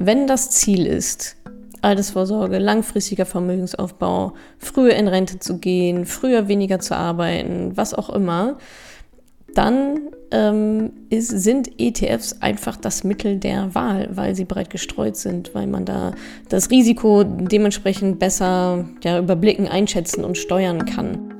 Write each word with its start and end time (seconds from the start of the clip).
Wenn 0.00 0.28
das 0.28 0.52
Ziel 0.52 0.86
ist, 0.86 1.36
Altersvorsorge, 1.82 2.58
langfristiger 2.58 3.26
Vermögensaufbau, 3.26 4.34
früher 4.56 4.94
in 4.94 5.08
Rente 5.08 5.40
zu 5.40 5.58
gehen, 5.58 6.06
früher 6.06 6.46
weniger 6.46 6.78
zu 6.78 6.96
arbeiten, 6.96 7.76
was 7.76 7.94
auch 7.94 8.08
immer, 8.08 8.58
dann 9.54 10.10
ähm, 10.30 10.92
ist, 11.10 11.30
sind 11.30 11.80
ETFs 11.80 12.40
einfach 12.40 12.76
das 12.76 13.02
Mittel 13.02 13.38
der 13.38 13.74
Wahl, 13.74 14.08
weil 14.12 14.36
sie 14.36 14.44
breit 14.44 14.70
gestreut 14.70 15.16
sind, 15.16 15.52
weil 15.56 15.66
man 15.66 15.84
da 15.84 16.12
das 16.48 16.70
Risiko 16.70 17.24
dementsprechend 17.24 18.20
besser 18.20 18.84
ja, 19.02 19.18
überblicken, 19.18 19.66
einschätzen 19.66 20.24
und 20.24 20.38
steuern 20.38 20.86
kann. 20.86 21.34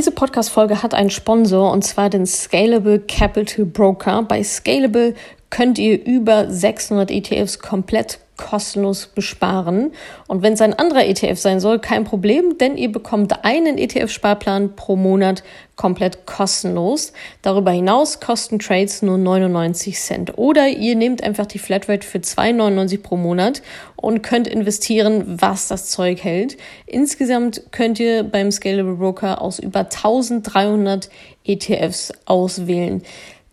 Diese 0.00 0.12
Podcast-Folge 0.12 0.82
hat 0.82 0.94
einen 0.94 1.10
Sponsor 1.10 1.70
und 1.70 1.84
zwar 1.84 2.08
den 2.08 2.24
Scalable 2.24 3.00
Capital 3.00 3.66
Broker. 3.66 4.22
Bei 4.22 4.42
Scalable 4.42 5.12
könnt 5.50 5.78
ihr 5.78 6.02
über 6.06 6.50
600 6.50 7.10
ETFs 7.10 7.58
komplett 7.58 8.18
kostenlos 8.40 9.06
besparen. 9.06 9.92
Und 10.26 10.42
wenn 10.42 10.54
es 10.54 10.62
ein 10.62 10.72
anderer 10.72 11.04
ETF 11.06 11.38
sein 11.38 11.60
soll, 11.60 11.78
kein 11.78 12.04
Problem, 12.04 12.56
denn 12.56 12.76
ihr 12.76 12.90
bekommt 12.90 13.44
einen 13.44 13.76
ETF-Sparplan 13.76 14.74
pro 14.76 14.96
Monat 14.96 15.44
komplett 15.76 16.26
kostenlos. 16.26 17.12
Darüber 17.42 17.70
hinaus 17.70 18.20
kosten 18.20 18.58
Trades 18.58 19.02
nur 19.02 19.18
99 19.18 19.98
Cent. 19.98 20.38
Oder 20.38 20.68
ihr 20.68 20.96
nehmt 20.96 21.22
einfach 21.22 21.46
die 21.46 21.58
Flatrate 21.58 22.06
für 22.06 22.18
2,99 22.18 23.02
pro 23.02 23.16
Monat 23.16 23.62
und 23.96 24.22
könnt 24.22 24.48
investieren, 24.48 25.24
was 25.26 25.68
das 25.68 25.90
Zeug 25.90 26.24
hält. 26.24 26.56
Insgesamt 26.86 27.62
könnt 27.70 28.00
ihr 28.00 28.24
beim 28.24 28.50
Scalable 28.50 28.96
Broker 28.96 29.40
aus 29.40 29.58
über 29.58 29.80
1300 29.80 31.10
ETFs 31.44 32.12
auswählen. 32.24 33.02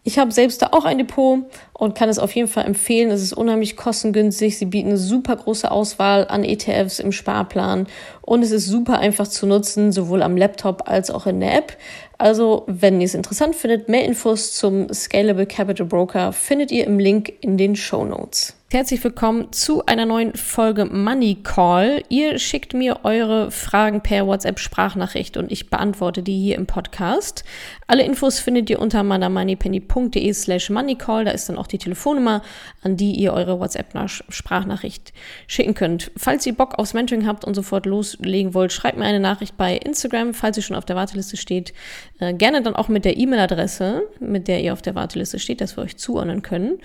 Ich 0.07 0.17
habe 0.17 0.31
selbst 0.31 0.61
da 0.61 0.69
auch 0.71 0.85
ein 0.85 0.99
Depot 0.99 1.39
und 1.73 1.93
kann 1.93 2.07
es 2.07 2.17
auf 2.17 2.33
jeden 2.33 2.47
Fall 2.47 2.65
empfehlen. 2.65 3.11
Es 3.11 3.21
ist 3.21 3.33
unheimlich 3.33 3.75
kostengünstig. 3.75 4.57
Sie 4.57 4.63
bieten 4.63 4.87
eine 4.87 4.97
super 4.97 5.35
große 5.35 5.69
Auswahl 5.69 6.25
an 6.29 6.45
ETFs 6.45 6.99
im 6.99 7.11
Sparplan 7.11 7.87
und 8.21 8.41
es 8.41 8.51
ist 8.51 8.67
super 8.67 8.99
einfach 8.99 9.27
zu 9.27 9.45
nutzen, 9.45 9.91
sowohl 9.91 10.23
am 10.23 10.37
Laptop 10.37 10.87
als 10.87 11.11
auch 11.11 11.25
in 11.25 11.41
der 11.41 11.57
App. 11.57 11.75
Also, 12.17 12.63
wenn 12.67 13.01
ihr 13.01 13.05
es 13.05 13.15
interessant 13.15 13.53
findet, 13.53 13.89
mehr 13.89 14.05
Infos 14.05 14.53
zum 14.53 14.93
Scalable 14.93 15.45
Capital 15.45 15.85
Broker 15.85 16.31
findet 16.31 16.71
ihr 16.71 16.87
im 16.87 16.99
Link 16.99 17.33
in 17.41 17.57
den 17.57 17.75
Show 17.75 18.05
Notes. 18.05 18.55
Herzlich 18.69 19.01
willkommen 19.01 19.53
zu 19.53 19.85
einer 19.85 20.05
neuen 20.05 20.35
Folge 20.35 20.83
Money 20.83 21.37
Call. 21.41 22.03
Ihr 22.09 22.37
schickt 22.37 22.73
mir 22.73 23.05
eure 23.05 23.49
Fragen 23.49 24.01
per 24.01 24.27
WhatsApp-Sprachnachricht 24.27 25.37
und 25.37 25.53
ich 25.53 25.69
beantworte 25.69 26.21
die 26.21 26.37
hier 26.37 26.57
im 26.57 26.65
Podcast. 26.65 27.45
Alle 27.87 28.03
Infos 28.03 28.39
findet 28.39 28.69
ihr 28.69 28.79
unter 28.79 29.03
madamoneypenny.de 29.03 30.33
slash 30.33 30.69
moneycall. 30.69 31.23
Da 31.23 31.31
ist 31.31 31.47
dann 31.47 31.57
auch 31.57 31.67
die 31.67 31.77
Telefonnummer, 31.77 32.41
an 32.81 32.97
die 32.97 33.13
ihr 33.13 33.31
eure 33.31 33.57
WhatsApp-Sprachnachricht 33.57 35.13
schicken 35.47 35.73
könnt. 35.73 36.11
Falls 36.17 36.45
ihr 36.45 36.53
Bock 36.53 36.77
aufs 36.77 36.93
Mentoring 36.93 37.25
habt 37.25 37.45
und 37.45 37.53
sofort 37.53 37.85
loslegen 37.85 38.53
wollt, 38.53 38.73
schreibt 38.73 38.97
mir 38.97 39.05
eine 39.05 39.21
Nachricht 39.21 39.55
bei 39.55 39.77
Instagram, 39.77 40.33
falls 40.33 40.57
ihr 40.57 40.63
schon 40.63 40.75
auf 40.75 40.83
der 40.83 40.97
Warteliste 40.97 41.37
steht. 41.37 41.73
Äh, 42.19 42.33
gerne 42.33 42.61
dann 42.61 42.75
auch 42.75 42.89
mit 42.89 43.05
der 43.05 43.15
E-Mail-Adresse, 43.15 44.03
mit 44.19 44.49
der 44.49 44.61
ihr 44.61 44.73
auf 44.73 44.81
der 44.81 44.93
Warteliste 44.93 45.39
steht, 45.39 45.61
dass 45.61 45.77
wir 45.77 45.85
euch 45.85 45.95
zuordnen 45.95 46.41
können. 46.41 46.79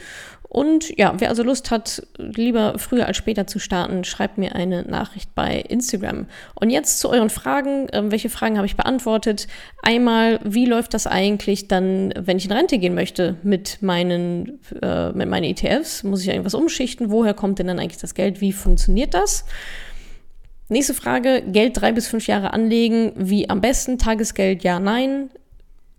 Und 0.52 0.98
ja, 0.98 1.14
wer 1.16 1.30
also 1.30 1.42
Lust 1.42 1.70
hat, 1.70 2.06
lieber 2.18 2.78
früher 2.78 3.06
als 3.06 3.16
später 3.16 3.46
zu 3.46 3.58
starten, 3.58 4.04
schreibt 4.04 4.36
mir 4.36 4.54
eine 4.54 4.82
Nachricht 4.82 5.34
bei 5.34 5.60
Instagram. 5.60 6.26
Und 6.54 6.68
jetzt 6.68 7.00
zu 7.00 7.08
euren 7.08 7.30
Fragen. 7.30 7.86
Ähm, 7.94 8.10
welche 8.10 8.28
Fragen 8.28 8.58
habe 8.58 8.66
ich 8.66 8.76
beantwortet? 8.76 9.46
Einmal, 9.82 10.40
wie 10.44 10.66
läuft 10.66 10.92
das 10.92 11.06
eigentlich 11.06 11.68
dann, 11.68 12.12
wenn 12.18 12.36
ich 12.36 12.44
in 12.44 12.52
Rente 12.52 12.76
gehen 12.76 12.94
möchte 12.94 13.36
mit 13.42 13.80
meinen, 13.80 14.60
äh, 14.82 15.12
mit 15.12 15.26
meinen 15.26 15.44
ETFs? 15.44 16.02
Muss 16.02 16.20
ich 16.20 16.28
irgendwas 16.28 16.52
umschichten? 16.52 17.10
Woher 17.10 17.32
kommt 17.32 17.58
denn 17.58 17.68
dann 17.68 17.78
eigentlich 17.78 18.02
das 18.02 18.14
Geld? 18.14 18.42
Wie 18.42 18.52
funktioniert 18.52 19.14
das? 19.14 19.46
Nächste 20.68 20.92
Frage, 20.92 21.42
Geld 21.46 21.80
drei 21.80 21.92
bis 21.92 22.08
fünf 22.08 22.26
Jahre 22.26 22.52
anlegen. 22.52 23.12
Wie 23.16 23.48
am 23.48 23.62
besten? 23.62 23.96
Tagesgeld, 23.96 24.64
ja, 24.64 24.78
nein. 24.78 25.30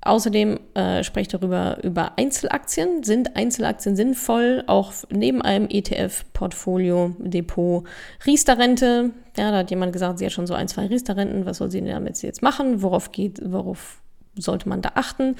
Außerdem 0.06 0.60
äh, 0.74 1.04
spreche 1.04 1.22
ich 1.22 1.28
darüber 1.30 1.78
über 1.82 2.18
Einzelaktien. 2.18 3.04
Sind 3.04 3.38
Einzelaktien 3.38 3.96
sinnvoll, 3.96 4.64
auch 4.68 4.92
neben 5.10 5.42
einem 5.42 5.68
ETF-Portfolio, 5.70 7.16
Depot, 7.20 7.86
Riester-Rente? 8.26 9.12
Ja, 9.38 9.52
da 9.52 9.58
hat 9.60 9.70
jemand 9.70 9.94
gesagt, 9.94 10.20
sie 10.20 10.26
hat 10.26 10.34
schon 10.34 10.48
so 10.48 10.54
ein, 10.54 10.68
zwei 10.68 10.88
Riester-Renten. 10.88 11.46
Was 11.46 11.58
soll 11.58 11.72
sie 11.72 11.82
damit 11.82 12.22
jetzt 12.22 12.42
machen? 12.42 12.82
Worauf 12.82 13.12
geht, 13.14 13.40
worauf 13.46 14.02
sollte 14.36 14.68
man 14.68 14.82
da 14.82 14.92
achten? 14.96 15.36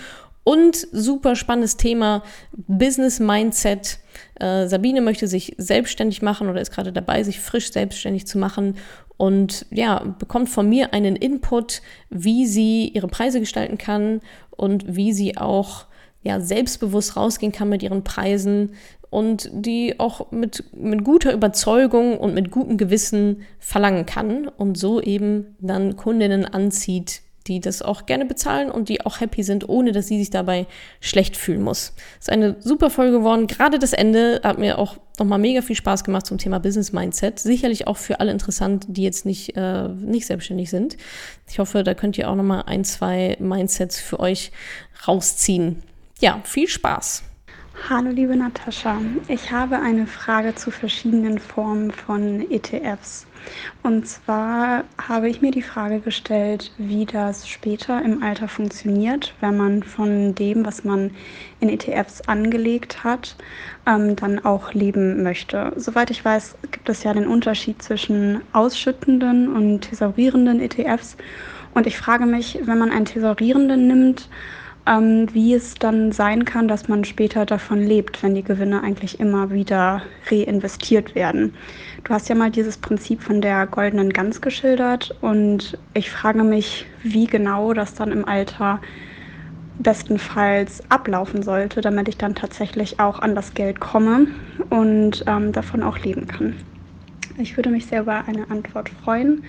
Und 0.46 0.88
super 0.92 1.36
spannendes 1.36 1.78
Thema, 1.78 2.22
Business 2.52 3.20
Mindset. 3.20 4.00
Äh, 4.40 4.68
Sabine 4.68 5.00
möchte 5.00 5.28
sich 5.28 5.56
selbstständig 5.58 6.22
machen 6.22 6.50
oder 6.50 6.60
ist 6.60 6.72
gerade 6.72 6.92
dabei, 6.92 7.24
sich 7.24 7.40
frisch 7.40 7.72
selbstständig 7.72 8.28
zu 8.28 8.38
machen 8.38 8.76
und 9.18 9.66
ja, 9.72 10.16
bekommt 10.20 10.50
von 10.50 10.68
mir 10.68 10.94
einen 10.94 11.16
Input, 11.16 11.82
wie 12.10 12.46
sie 12.46 12.90
ihre 12.90 13.08
Preise 13.08 13.40
gestalten 13.40 13.78
kann 13.78 14.22
und 14.52 14.96
wie 14.96 15.14
sie 15.14 15.38
auch 15.38 15.86
ja, 16.24 16.40
selbstbewusst 16.40 17.16
rausgehen 17.16 17.52
kann 17.52 17.70
mit 17.70 17.84
ihren 17.84 18.04
Preisen 18.04 18.72
und 19.10 19.50
die 19.54 20.00
auch 20.00 20.32
mit, 20.32 20.64
mit 20.74 21.04
guter 21.04 21.34
Überzeugung 21.34 22.18
und 22.18 22.34
mit 22.34 22.50
gutem 22.50 22.78
Gewissen 22.78 23.44
verlangen 23.60 24.06
kann 24.06 24.48
und 24.48 24.78
so 24.78 25.02
eben 25.02 25.56
dann 25.60 25.96
Kundinnen 25.96 26.46
anzieht, 26.46 27.22
die 27.48 27.60
das 27.60 27.82
auch 27.82 28.06
gerne 28.06 28.26
bezahlen 28.26 28.72
und 28.72 28.90
die 28.90 29.06
auch 29.06 29.20
happy 29.20 29.44
sind, 29.44 29.68
ohne 29.68 29.92
dass 29.92 30.08
sie 30.08 30.18
sich 30.20 30.30
dabei 30.30 30.66
schlecht 31.02 31.38
fühlen 31.38 31.62
muss. 31.62 31.94
Ist 32.20 32.30
eine 32.30 32.56
super 32.60 32.90
Folge 32.90 33.18
geworden. 33.18 33.48
Gerade 33.48 33.80
das 33.80 33.94
Ende 33.94 34.42
hat 34.44 34.58
mir 34.58 34.78
auch 34.78 34.98
nochmal 35.20 35.40
mega 35.40 35.62
viel 35.62 35.76
Spaß 35.76 36.04
gemacht 36.04 36.26
zum 36.26 36.38
Thema 36.38 36.60
Business 36.60 36.94
Mindset. 36.94 37.40
Sicherlich 37.40 37.88
auch 37.88 37.98
für 37.98 38.20
alle 38.20 38.32
interessant, 38.32 38.86
die 38.88 39.04
jetzt 39.04 39.26
nicht, 39.26 39.56
äh, 39.56 39.90
nicht 39.90 40.26
selbstständig 40.26 40.70
sind. 40.70 40.98
Ich 41.50 41.60
hoffe, 41.60 41.84
da 41.84 41.94
könnt 41.94 42.18
ihr 42.18 42.30
auch 42.30 42.36
nochmal 42.36 42.64
ein, 42.66 42.84
zwei 42.84 43.36
Mindsets 43.40 44.00
für 44.00 44.20
euch 44.20 44.52
rausziehen. 45.08 45.84
Ja, 46.20 46.42
viel 46.44 46.68
Spaß. 46.68 47.24
Hallo 47.76 48.12
liebe 48.12 48.36
Natascha, 48.36 49.02
ich 49.28 49.52
habe 49.52 49.80
eine 49.80 50.08
Frage 50.08 50.56
zu 50.56 50.72
verschiedenen 50.72 51.38
Formen 51.38 51.92
von 51.92 52.50
ETFs. 52.50 53.26
Und 53.82 54.08
zwar 54.08 54.86
habe 55.06 55.28
ich 55.28 55.42
mir 55.42 55.52
die 55.52 55.64
Frage 55.64 56.00
gestellt, 56.00 56.72
wie 56.78 57.06
das 57.06 57.50
später 57.50 58.02
im 58.02 58.24
Alter 58.24 58.48
funktioniert, 58.48 59.34
wenn 59.42 59.58
man 59.58 59.84
von 59.84 60.34
dem, 60.36 60.66
was 60.66 60.86
man 60.86 61.12
in 61.60 61.68
ETFs 61.68 62.22
angelegt 62.22 63.04
hat, 63.04 63.36
ähm, 63.86 64.16
dann 64.16 64.46
auch 64.46 64.74
leben 64.74 65.22
möchte. 65.22 65.74
Soweit 65.76 66.10
ich 66.10 66.24
weiß, 66.24 66.56
gibt 66.72 66.88
es 66.88 67.04
ja 67.04 67.14
den 67.14 67.28
Unterschied 67.28 67.82
zwischen 67.82 68.42
ausschüttenden 68.54 69.54
und 69.54 69.82
thesaurierenden 69.82 70.62
ETFs. 70.62 71.18
Und 71.74 71.88
ich 71.88 71.98
frage 71.98 72.28
mich, 72.28 72.60
wenn 72.64 72.78
man 72.78 72.92
einen 72.92 73.06
thesaurierenden 73.06 73.88
nimmt, 73.88 74.30
ähm, 74.86 75.28
wie 75.34 75.54
es 75.54 75.76
dann 75.76 76.12
sein 76.12 76.46
kann, 76.46 76.68
dass 76.68 76.88
man 76.88 77.06
später 77.06 77.46
davon 77.46 77.82
lebt, 77.82 78.22
wenn 78.22 78.36
die 78.36 78.44
Gewinne 78.44 78.84
eigentlich 78.84 79.20
immer 79.20 79.52
wieder 79.52 80.04
reinvestiert 80.30 81.16
werden. 81.16 81.54
Du 82.04 82.14
hast 82.14 82.28
ja 82.30 82.36
mal 82.36 82.52
dieses 82.52 82.78
Prinzip 82.78 83.22
von 83.22 83.42
der 83.42 83.66
goldenen 83.68 84.12
Gans 84.12 84.42
geschildert 84.42 85.16
und 85.22 85.78
ich 85.94 86.10
frage 86.10 86.44
mich, 86.44 86.86
wie 87.02 87.28
genau 87.28 87.74
das 87.74 87.94
dann 87.94 88.12
im 88.12 88.28
Alter 88.28 88.82
bestenfalls 89.80 90.84
ablaufen 90.92 91.44
sollte, 91.44 91.82
damit 91.82 92.08
ich 92.08 92.18
dann 92.18 92.36
tatsächlich 92.36 93.00
auch 93.00 93.20
an 93.20 93.36
das 93.36 93.54
Geld 93.54 93.80
komme 93.80 94.28
und 94.70 95.24
ähm, 95.28 95.52
davon 95.52 95.82
auch 95.84 96.00
leben 96.00 96.28
kann. 96.28 96.56
Ich 97.38 97.58
würde 97.58 97.70
mich 97.70 97.88
sehr 97.88 98.02
über 98.02 98.28
eine 98.28 98.52
Antwort 98.52 98.90
freuen. 98.90 99.44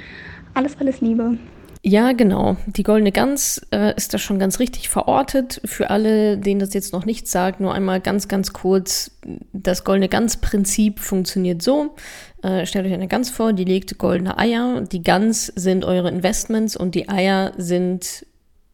Alles, 0.55 0.79
alles 0.79 1.01
Liebe. 1.01 1.39
Ja, 1.87 2.13
genau. 2.13 2.57
Die 2.65 2.83
Goldene 2.83 3.13
Gans 3.13 3.61
äh, 3.71 3.95
ist 3.95 4.15
da 4.15 4.19
schon 4.19 4.39
ganz 4.39 4.59
richtig 4.59 4.89
verortet. 4.89 5.61
Für 5.67 5.91
alle, 5.91 6.39
denen 6.39 6.59
das 6.59 6.73
jetzt 6.73 6.95
noch 6.95 7.05
nichts 7.05 7.31
sagt, 7.31 7.61
nur 7.61 7.75
einmal 7.75 8.01
ganz, 8.01 8.27
ganz 8.27 8.55
kurz. 8.55 9.11
Das 9.53 9.85
Goldene 9.85 10.09
Gans-Prinzip 10.09 10.99
funktioniert 10.99 11.61
so. 11.61 11.95
Äh, 12.43 12.65
stellt 12.65 12.87
euch 12.87 12.95
eine 12.95 13.07
Gans 13.07 13.29
vor, 13.29 13.53
die 13.53 13.67
legt 13.67 13.99
goldene 13.99 14.39
Eier. 14.39 14.81
Die 14.81 15.03
Gans 15.03 15.49
sind 15.49 15.85
eure 15.85 16.09
Investments 16.09 16.75
und 16.75 16.95
die 16.95 17.11
Eier 17.11 17.53
sind 17.59 18.25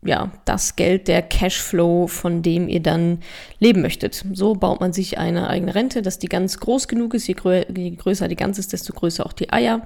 ja, 0.02 0.30
das 0.44 0.76
Geld, 0.76 1.08
der 1.08 1.20
Cashflow, 1.20 2.06
von 2.06 2.42
dem 2.42 2.68
ihr 2.68 2.80
dann 2.80 3.18
leben 3.58 3.82
möchtet. 3.82 4.24
So 4.32 4.54
baut 4.54 4.80
man 4.80 4.92
sich 4.92 5.18
eine 5.18 5.50
eigene 5.50 5.74
Rente, 5.74 6.00
dass 6.00 6.20
die 6.20 6.28
ganz 6.28 6.58
groß 6.60 6.86
genug 6.86 7.14
ist. 7.14 7.26
Je, 7.26 7.34
grö 7.34 7.64
je 7.76 7.90
größer 7.90 8.28
die 8.28 8.36
Gans 8.36 8.58
ist, 8.58 8.72
desto 8.72 8.92
größer 8.92 9.26
auch 9.26 9.32
die 9.32 9.52
Eier. 9.52 9.82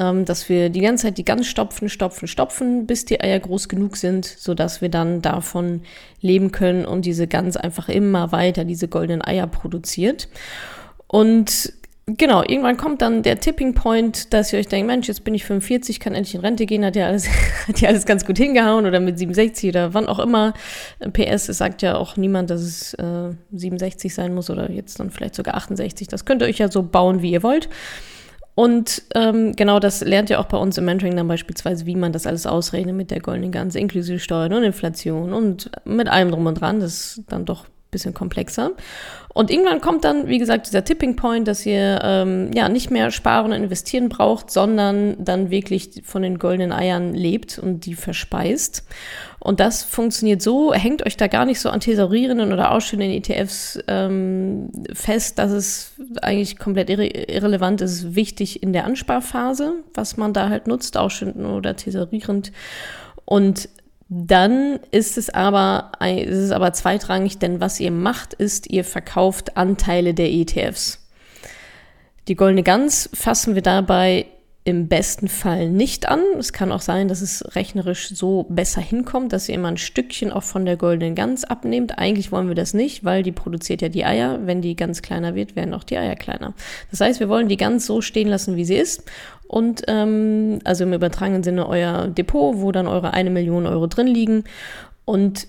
Ähm, 0.00 0.24
dass 0.24 0.48
wir 0.48 0.70
die 0.70 0.80
ganze 0.80 1.06
Zeit 1.06 1.18
die 1.18 1.24
Gans 1.24 1.48
stopfen, 1.48 1.88
stopfen, 1.88 2.28
stopfen, 2.28 2.86
bis 2.86 3.04
die 3.04 3.20
Eier 3.20 3.40
groß 3.40 3.68
genug 3.68 3.96
sind, 3.96 4.24
sodass 4.24 4.80
wir 4.80 4.90
dann 4.90 5.22
davon 5.22 5.82
leben 6.20 6.52
können 6.52 6.84
und 6.84 7.04
diese 7.04 7.26
Gans 7.26 7.56
einfach 7.56 7.88
immer 7.88 8.30
weiter 8.30 8.64
diese 8.64 8.86
goldenen 8.86 9.22
Eier 9.22 9.48
produziert. 9.48 10.28
Und 11.08 11.72
genau, 12.06 12.42
irgendwann 12.42 12.76
kommt 12.76 13.02
dann 13.02 13.24
der 13.24 13.40
Tipping 13.40 13.74
Point, 13.74 14.32
dass 14.32 14.52
ihr 14.52 14.60
euch 14.60 14.68
denkt, 14.68 14.86
Mensch, 14.86 15.08
jetzt 15.08 15.24
bin 15.24 15.34
ich 15.34 15.44
45, 15.44 15.98
kann 15.98 16.14
endlich 16.14 16.36
in 16.36 16.42
Rente 16.42 16.64
gehen, 16.64 16.84
hat 16.84 16.94
ja 16.94 17.06
alles, 17.06 17.28
hat 17.68 17.80
ja 17.80 17.88
alles 17.88 18.06
ganz 18.06 18.24
gut 18.24 18.38
hingehauen 18.38 18.86
oder 18.86 19.00
mit 19.00 19.18
67 19.18 19.70
oder 19.70 19.94
wann 19.94 20.06
auch 20.06 20.20
immer. 20.20 20.54
PS, 21.12 21.48
es 21.48 21.58
sagt 21.58 21.82
ja 21.82 21.96
auch 21.96 22.16
niemand, 22.16 22.50
dass 22.50 22.60
es 22.60 22.94
äh, 22.94 23.30
67 23.52 24.14
sein 24.14 24.32
muss 24.32 24.48
oder 24.48 24.70
jetzt 24.70 25.00
dann 25.00 25.10
vielleicht 25.10 25.34
sogar 25.34 25.56
68. 25.56 26.06
Das 26.06 26.24
könnt 26.24 26.42
ihr 26.42 26.46
euch 26.48 26.58
ja 26.58 26.70
so 26.70 26.84
bauen, 26.84 27.20
wie 27.20 27.32
ihr 27.32 27.42
wollt. 27.42 27.68
Und 28.58 29.02
ähm, 29.14 29.54
genau 29.54 29.78
das 29.78 30.00
lernt 30.00 30.30
ihr 30.30 30.40
auch 30.40 30.46
bei 30.46 30.56
uns 30.56 30.76
im 30.78 30.84
Mentoring 30.84 31.14
dann 31.14 31.28
beispielsweise, 31.28 31.86
wie 31.86 31.94
man 31.94 32.10
das 32.12 32.26
alles 32.26 32.44
ausrechnet 32.44 32.96
mit 32.96 33.12
der 33.12 33.20
goldenen 33.20 33.52
Gans, 33.52 33.76
inklusive 33.76 34.18
Steuern 34.18 34.52
und 34.52 34.64
Inflation 34.64 35.32
und 35.32 35.70
mit 35.84 36.08
allem 36.08 36.32
drum 36.32 36.44
und 36.44 36.60
dran. 36.60 36.80
Das 36.80 37.18
ist 37.18 37.22
dann 37.28 37.44
doch 37.44 37.66
bisschen 37.90 38.14
komplexer. 38.14 38.72
Und 39.32 39.50
irgendwann 39.50 39.80
kommt 39.80 40.04
dann, 40.04 40.26
wie 40.26 40.38
gesagt, 40.38 40.66
dieser 40.66 40.84
Tipping 40.84 41.14
Point, 41.14 41.46
dass 41.46 41.64
ihr 41.64 42.00
ähm, 42.02 42.50
ja 42.52 42.68
nicht 42.68 42.90
mehr 42.90 43.10
sparen 43.10 43.52
und 43.52 43.62
investieren 43.62 44.08
braucht, 44.08 44.50
sondern 44.50 45.22
dann 45.24 45.50
wirklich 45.50 46.02
von 46.04 46.22
den 46.22 46.38
goldenen 46.38 46.72
Eiern 46.72 47.14
lebt 47.14 47.58
und 47.58 47.86
die 47.86 47.94
verspeist. 47.94 48.84
Und 49.38 49.60
das 49.60 49.84
funktioniert 49.84 50.42
so, 50.42 50.72
hängt 50.74 51.06
euch 51.06 51.16
da 51.16 51.28
gar 51.28 51.44
nicht 51.44 51.60
so 51.60 51.70
an 51.70 51.78
thesaurierenden 51.80 52.52
oder 52.52 52.72
ausstehenden 52.72 53.12
ETFs 53.12 53.78
ähm, 53.86 54.70
fest, 54.92 55.38
dass 55.38 55.52
es 55.52 55.92
eigentlich 56.20 56.58
komplett 56.58 56.90
irre 56.90 57.06
irrelevant 57.06 57.80
ist, 57.80 58.16
wichtig 58.16 58.62
in 58.62 58.72
der 58.72 58.84
Ansparphase, 58.86 59.74
was 59.94 60.16
man 60.16 60.32
da 60.32 60.48
halt 60.48 60.66
nutzt, 60.66 60.96
ausstehend 60.96 61.36
oder 61.36 61.76
thesaurierend. 61.76 62.50
Und 63.24 63.68
dann 64.08 64.80
ist 64.90 65.18
es 65.18 65.28
aber, 65.28 65.92
ist 66.00 66.38
es 66.38 66.50
aber 66.50 66.72
zweitrangig, 66.72 67.38
denn 67.38 67.60
was 67.60 67.78
ihr 67.78 67.90
macht, 67.90 68.32
ist, 68.32 68.70
ihr 68.70 68.84
verkauft 68.84 69.56
Anteile 69.56 70.14
der 70.14 70.30
ETFs. 70.30 71.06
Die 72.26 72.34
goldene 72.34 72.62
Gans 72.62 73.10
fassen 73.12 73.54
wir 73.54 73.62
dabei 73.62 74.26
im 74.68 74.86
besten 74.86 75.28
Fall 75.28 75.70
nicht 75.70 76.08
an. 76.08 76.20
Es 76.38 76.52
kann 76.52 76.72
auch 76.72 76.82
sein, 76.82 77.08
dass 77.08 77.22
es 77.22 77.42
rechnerisch 77.54 78.10
so 78.10 78.44
besser 78.50 78.82
hinkommt, 78.82 79.32
dass 79.32 79.48
ihr 79.48 79.54
immer 79.54 79.68
ein 79.68 79.78
Stückchen 79.78 80.30
auch 80.30 80.42
von 80.42 80.66
der 80.66 80.76
goldenen 80.76 81.14
Gans 81.14 81.44
abnehmt. 81.44 81.98
Eigentlich 81.98 82.32
wollen 82.32 82.48
wir 82.48 82.54
das 82.54 82.74
nicht, 82.74 83.02
weil 83.02 83.22
die 83.22 83.32
produziert 83.32 83.80
ja 83.80 83.88
die 83.88 84.04
Eier. 84.04 84.40
Wenn 84.44 84.60
die 84.60 84.76
Gans 84.76 85.00
kleiner 85.00 85.34
wird, 85.34 85.56
werden 85.56 85.72
auch 85.72 85.84
die 85.84 85.96
Eier 85.96 86.16
kleiner. 86.16 86.52
Das 86.90 87.00
heißt, 87.00 87.18
wir 87.18 87.30
wollen 87.30 87.48
die 87.48 87.56
Gans 87.56 87.86
so 87.86 88.02
stehen 88.02 88.28
lassen, 88.28 88.56
wie 88.56 88.66
sie 88.66 88.76
ist. 88.76 89.04
Und 89.48 89.82
ähm, 89.88 90.60
also 90.64 90.84
im 90.84 90.92
übertragenen 90.92 91.42
Sinne 91.42 91.68
euer 91.68 92.06
Depot, 92.06 92.60
wo 92.60 92.70
dann 92.70 92.86
eure 92.86 93.14
eine 93.14 93.30
Million 93.30 93.66
Euro 93.66 93.86
drin 93.86 94.06
liegen. 94.06 94.44
Und 95.04 95.48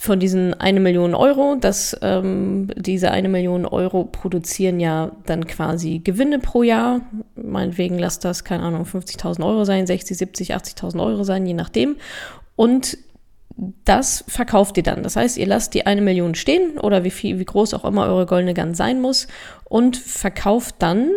von 0.00 0.18
diesen 0.18 0.54
eine 0.54 0.80
Million 0.80 1.14
Euro, 1.14 1.56
dass 1.60 1.96
ähm, 2.02 2.70
diese 2.76 3.10
eine 3.10 3.28
Million 3.28 3.66
Euro 3.66 4.04
produzieren 4.04 4.80
ja 4.80 5.12
dann 5.26 5.46
quasi 5.46 5.98
Gewinne 5.98 6.38
pro 6.38 6.62
Jahr. 6.62 7.02
Meinetwegen 7.34 7.98
lasst 7.98 8.24
das, 8.24 8.44
keine 8.44 8.62
Ahnung, 8.62 8.84
50.000 8.84 9.44
Euro 9.44 9.64
sein, 9.64 9.86
60, 9.86 10.16
70, 10.16 10.54
80.000 10.54 11.04
Euro 11.04 11.24
sein, 11.24 11.46
je 11.46 11.54
nachdem. 11.54 11.96
Und 12.56 12.98
das 13.84 14.24
verkauft 14.26 14.76
ihr 14.78 14.82
dann. 14.82 15.02
Das 15.02 15.16
heißt, 15.16 15.36
ihr 15.36 15.46
lasst 15.46 15.74
die 15.74 15.86
eine 15.86 16.00
Million 16.00 16.34
stehen 16.34 16.78
oder 16.78 17.04
wie 17.04 17.10
viel, 17.10 17.38
wie 17.38 17.44
groß 17.44 17.74
auch 17.74 17.84
immer 17.84 18.06
eure 18.06 18.26
goldene 18.26 18.54
Gun 18.54 18.74
sein 18.74 19.00
muss 19.00 19.28
und 19.64 19.96
verkauft 19.96 20.76
dann 20.78 21.10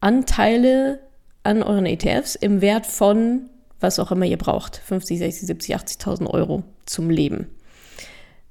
Anteile 0.00 1.00
an 1.42 1.62
euren 1.62 1.86
ETFs 1.86 2.34
im 2.34 2.60
Wert 2.60 2.86
von 2.86 3.48
was 3.82 3.98
auch 3.98 4.12
immer 4.12 4.24
ihr 4.24 4.38
braucht. 4.38 4.76
50, 4.76 5.18
60, 5.18 5.46
70, 5.46 5.76
80.000 5.76 6.26
Euro 6.28 6.62
zum 6.86 7.10
Leben. 7.10 7.48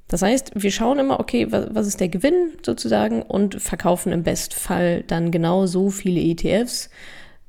Das 0.07 0.21
heißt, 0.21 0.51
wir 0.55 0.71
schauen 0.71 0.99
immer, 0.99 1.21
okay, 1.21 1.47
was, 1.49 1.87
ist 1.87 2.01
der 2.01 2.09
Gewinn 2.09 2.51
sozusagen 2.65 3.21
und 3.21 3.61
verkaufen 3.61 4.11
im 4.11 4.23
Bestfall 4.23 5.03
dann 5.07 5.31
genau 5.31 5.67
so 5.67 5.89
viele 5.89 6.19
ETFs, 6.19 6.89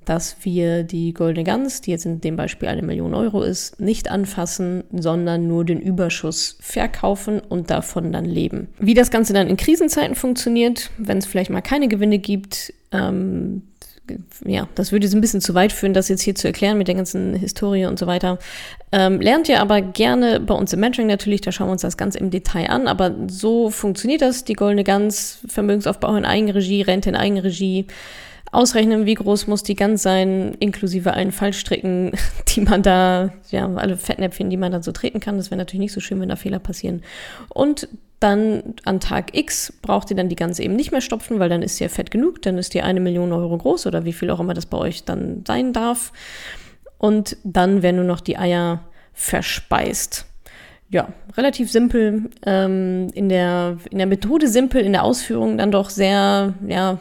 dass 0.04 0.36
wir 0.42 0.84
die 0.84 1.12
Goldene 1.12 1.44
Gans, 1.44 1.80
die 1.80 1.90
jetzt 1.90 2.06
in 2.06 2.20
dem 2.20 2.36
Beispiel 2.36 2.68
eine 2.68 2.82
Million 2.82 3.14
Euro 3.14 3.42
ist, 3.42 3.80
nicht 3.80 4.10
anfassen, 4.10 4.84
sondern 4.92 5.48
nur 5.48 5.64
den 5.64 5.80
Überschuss 5.80 6.56
verkaufen 6.60 7.40
und 7.40 7.70
davon 7.70 8.12
dann 8.12 8.24
leben. 8.24 8.68
Wie 8.78 8.94
das 8.94 9.10
Ganze 9.10 9.32
dann 9.32 9.48
in 9.48 9.56
Krisenzeiten 9.56 10.14
funktioniert, 10.14 10.90
wenn 10.98 11.18
es 11.18 11.26
vielleicht 11.26 11.50
mal 11.50 11.62
keine 11.62 11.88
Gewinne 11.88 12.18
gibt, 12.18 12.72
ähm, 12.92 13.62
ja, 14.44 14.68
das 14.74 14.92
würde 14.92 15.06
jetzt 15.06 15.14
ein 15.14 15.20
bisschen 15.20 15.40
zu 15.40 15.54
weit 15.54 15.72
führen, 15.72 15.94
das 15.94 16.08
jetzt 16.08 16.22
hier 16.22 16.34
zu 16.34 16.46
erklären 16.46 16.78
mit 16.78 16.88
der 16.88 16.94
ganzen 16.94 17.34
Historie 17.34 17.86
und 17.86 17.98
so 17.98 18.06
weiter. 18.06 18.38
Ähm, 18.90 19.20
lernt 19.20 19.48
ihr 19.48 19.60
aber 19.60 19.80
gerne 19.80 20.40
bei 20.40 20.54
uns 20.54 20.72
im 20.72 20.80
Mentoring 20.80 21.06
natürlich, 21.06 21.40
da 21.40 21.52
schauen 21.52 21.68
wir 21.68 21.72
uns 21.72 21.82
das 21.82 21.96
ganz 21.96 22.14
im 22.14 22.30
Detail 22.30 22.68
an, 22.70 22.88
aber 22.88 23.14
so 23.28 23.70
funktioniert 23.70 24.22
das, 24.22 24.44
die 24.44 24.54
goldene 24.54 24.84
Gans, 24.84 25.38
Vermögensaufbau 25.46 26.14
in 26.16 26.24
Eigenregie, 26.24 26.82
Rente 26.82 27.10
in 27.10 27.16
Eigenregie, 27.16 27.86
ausrechnen, 28.52 29.06
wie 29.06 29.14
groß 29.14 29.46
muss 29.46 29.62
die 29.62 29.74
Gans 29.74 30.02
sein, 30.02 30.54
inklusive 30.60 31.14
allen 31.14 31.32
Fallstricken, 31.32 32.12
die 32.48 32.60
man 32.60 32.82
da, 32.82 33.32
ja, 33.50 33.66
alle 33.74 33.96
Fettnäpfchen, 33.96 34.50
die 34.50 34.58
man 34.58 34.72
da 34.72 34.82
so 34.82 34.92
treten 34.92 35.20
kann. 35.20 35.38
Das 35.38 35.50
wäre 35.50 35.58
natürlich 35.58 35.80
nicht 35.80 35.92
so 35.92 36.00
schön, 36.00 36.20
wenn 36.20 36.28
da 36.28 36.36
Fehler 36.36 36.58
passieren. 36.58 37.02
Und 37.48 37.88
dann 38.22 38.74
an 38.84 39.00
Tag 39.00 39.36
X 39.36 39.72
braucht 39.82 40.10
ihr 40.10 40.16
dann 40.16 40.28
die 40.28 40.36
Gans 40.36 40.58
eben 40.58 40.76
nicht 40.76 40.92
mehr 40.92 41.00
stopfen, 41.00 41.38
weil 41.38 41.48
dann 41.48 41.62
ist 41.62 41.76
sie 41.76 41.84
ja 41.84 41.88
fett 41.88 42.10
genug, 42.10 42.42
dann 42.42 42.58
ist 42.58 42.74
die 42.74 42.82
eine 42.82 43.00
Million 43.00 43.32
Euro 43.32 43.58
groß 43.58 43.86
oder 43.86 44.04
wie 44.04 44.12
viel 44.12 44.30
auch 44.30 44.40
immer 44.40 44.54
das 44.54 44.66
bei 44.66 44.78
euch 44.78 45.04
dann 45.04 45.44
sein 45.46 45.72
darf. 45.72 46.12
Und 46.98 47.36
dann 47.42 47.82
werden 47.82 47.96
nur 47.96 48.04
noch 48.04 48.20
die 48.20 48.38
Eier 48.38 48.84
verspeist. 49.12 50.26
Ja, 50.88 51.08
relativ 51.36 51.70
simpel, 51.70 52.30
ähm, 52.44 53.08
in, 53.14 53.28
der, 53.28 53.78
in 53.90 53.98
der 53.98 54.06
Methode 54.06 54.46
simpel, 54.46 54.82
in 54.82 54.92
der 54.92 55.04
Ausführung 55.04 55.56
dann 55.56 55.70
doch 55.70 55.88
sehr, 55.88 56.54
ja, 56.66 57.00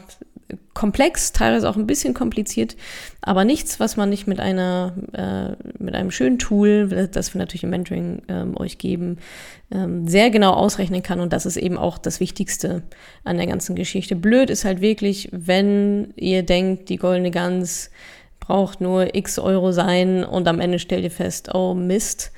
komplex, 0.73 1.33
teilweise 1.33 1.69
auch 1.69 1.75
ein 1.75 1.87
bisschen 1.87 2.13
kompliziert, 2.13 2.75
aber 3.21 3.45
nichts, 3.45 3.79
was 3.79 3.97
man 3.97 4.09
nicht 4.09 4.27
mit 4.27 4.39
einer, 4.39 4.93
äh, 5.13 5.83
mit 5.83 5.95
einem 5.95 6.11
schönen 6.11 6.39
Tool, 6.39 7.09
das 7.11 7.33
wir 7.33 7.39
natürlich 7.39 7.63
im 7.63 7.69
Mentoring 7.69 8.23
ähm, 8.27 8.57
euch 8.57 8.77
geben, 8.77 9.17
ähm, 9.71 10.07
sehr 10.07 10.29
genau 10.29 10.53
ausrechnen 10.53 11.03
kann. 11.03 11.19
Und 11.19 11.33
das 11.33 11.45
ist 11.45 11.57
eben 11.57 11.77
auch 11.77 11.97
das 11.97 12.19
Wichtigste 12.19 12.83
an 13.23 13.37
der 13.37 13.47
ganzen 13.47 13.75
Geschichte. 13.75 14.15
Blöd 14.15 14.49
ist 14.49 14.65
halt 14.65 14.81
wirklich, 14.81 15.29
wenn 15.31 16.13
ihr 16.15 16.43
denkt, 16.43 16.89
die 16.89 16.97
goldene 16.97 17.31
Gans 17.31 17.91
braucht 18.39 18.81
nur 18.81 19.15
x 19.15 19.39
Euro 19.39 19.71
sein 19.71 20.23
und 20.23 20.47
am 20.47 20.59
Ende 20.59 20.79
stellt 20.79 21.03
ihr 21.03 21.11
fest, 21.11 21.53
oh 21.53 21.73
Mist, 21.73 22.31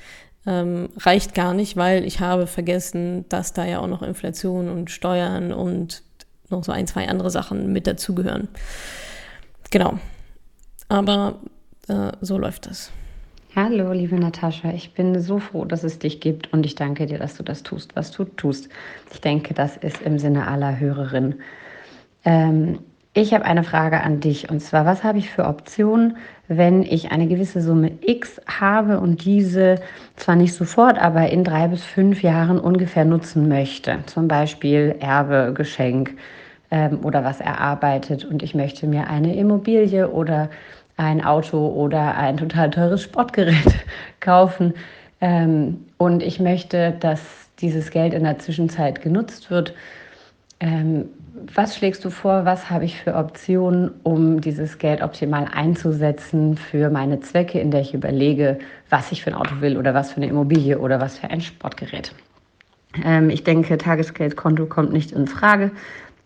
ähm, 0.46 0.90
reicht 0.98 1.34
gar 1.34 1.54
nicht, 1.54 1.76
weil 1.76 2.04
ich 2.04 2.20
habe 2.20 2.46
vergessen, 2.46 3.24
dass 3.28 3.52
da 3.52 3.64
ja 3.64 3.80
auch 3.80 3.86
noch 3.86 4.02
Inflation 4.02 4.68
und 4.68 4.90
Steuern 4.90 5.52
und 5.52 6.02
noch 6.50 6.64
so 6.64 6.72
ein, 6.72 6.86
zwei 6.86 7.08
andere 7.08 7.30
Sachen 7.30 7.72
mit 7.72 7.86
dazugehören. 7.86 8.48
Genau. 9.70 9.98
Aber 10.88 11.38
äh, 11.88 12.12
so 12.20 12.38
läuft 12.38 12.66
das. 12.66 12.90
Hallo, 13.56 13.92
liebe 13.92 14.16
Natascha. 14.16 14.72
Ich 14.72 14.94
bin 14.94 15.20
so 15.20 15.38
froh, 15.38 15.64
dass 15.64 15.84
es 15.84 16.00
dich 16.00 16.20
gibt 16.20 16.52
und 16.52 16.66
ich 16.66 16.74
danke 16.74 17.06
dir, 17.06 17.18
dass 17.18 17.36
du 17.36 17.44
das 17.44 17.62
tust, 17.62 17.94
was 17.94 18.10
du 18.10 18.24
tust. 18.24 18.68
Ich 19.12 19.20
denke, 19.20 19.54
das 19.54 19.76
ist 19.76 20.02
im 20.02 20.18
Sinne 20.18 20.48
aller 20.48 20.78
Hörerinnen. 20.80 21.40
Ähm, 22.24 22.80
ich 23.14 23.32
habe 23.32 23.44
eine 23.44 23.62
Frage 23.62 24.00
an 24.00 24.18
dich 24.18 24.50
und 24.50 24.60
zwar, 24.60 24.84
was 24.84 25.04
habe 25.04 25.18
ich 25.18 25.30
für 25.30 25.46
Optionen, 25.46 26.16
wenn 26.48 26.82
ich 26.82 27.12
eine 27.12 27.28
gewisse 27.28 27.60
Summe 27.60 27.92
X 28.00 28.40
habe 28.46 28.98
und 28.98 29.24
diese 29.24 29.76
zwar 30.16 30.34
nicht 30.34 30.52
sofort, 30.52 30.98
aber 31.00 31.30
in 31.30 31.44
drei 31.44 31.68
bis 31.68 31.84
fünf 31.84 32.22
Jahren 32.22 32.58
ungefähr 32.58 33.04
nutzen 33.04 33.48
möchte? 33.48 34.00
Zum 34.06 34.26
Beispiel 34.26 34.96
Erbe, 34.98 35.52
Geschenk 35.54 36.16
ähm, 36.72 37.04
oder 37.04 37.22
was 37.22 37.40
erarbeitet 37.40 38.24
und 38.24 38.42
ich 38.42 38.56
möchte 38.56 38.88
mir 38.88 39.08
eine 39.08 39.36
Immobilie 39.36 40.10
oder 40.10 40.50
ein 40.96 41.24
Auto 41.24 41.68
oder 41.68 42.16
ein 42.16 42.36
total 42.36 42.70
teures 42.70 43.02
Sportgerät 43.02 43.76
kaufen. 44.20 44.74
Ähm, 45.20 45.84
und 45.98 46.20
ich 46.20 46.40
möchte, 46.40 46.94
dass 46.98 47.20
dieses 47.60 47.90
Geld 47.90 48.12
in 48.12 48.24
der 48.24 48.40
Zwischenzeit 48.40 49.00
genutzt 49.00 49.50
wird. 49.50 49.72
Ähm, 50.60 51.06
was 51.54 51.76
schlägst 51.76 52.04
du 52.04 52.10
vor? 52.10 52.44
Was 52.44 52.70
habe 52.70 52.84
ich 52.84 53.00
für 53.00 53.14
Optionen, 53.14 53.90
um 54.02 54.40
dieses 54.40 54.78
Geld 54.78 55.02
optimal 55.02 55.48
einzusetzen 55.52 56.56
für 56.56 56.90
meine 56.90 57.20
Zwecke, 57.20 57.58
in 57.58 57.70
der 57.70 57.80
ich 57.80 57.92
überlege, 57.92 58.58
was 58.88 59.12
ich 59.12 59.22
für 59.22 59.30
ein 59.30 59.36
Auto 59.36 59.60
will 59.60 59.76
oder 59.76 59.94
was 59.94 60.12
für 60.12 60.18
eine 60.18 60.28
Immobilie 60.28 60.78
oder 60.78 61.00
was 61.00 61.18
für 61.18 61.28
ein 61.28 61.40
Sportgerät? 61.40 62.14
Ähm, 63.04 63.30
ich 63.30 63.44
denke, 63.44 63.76
Tagesgeldkonto 63.76 64.66
kommt 64.66 64.92
nicht 64.92 65.12
in 65.12 65.26
Frage, 65.26 65.72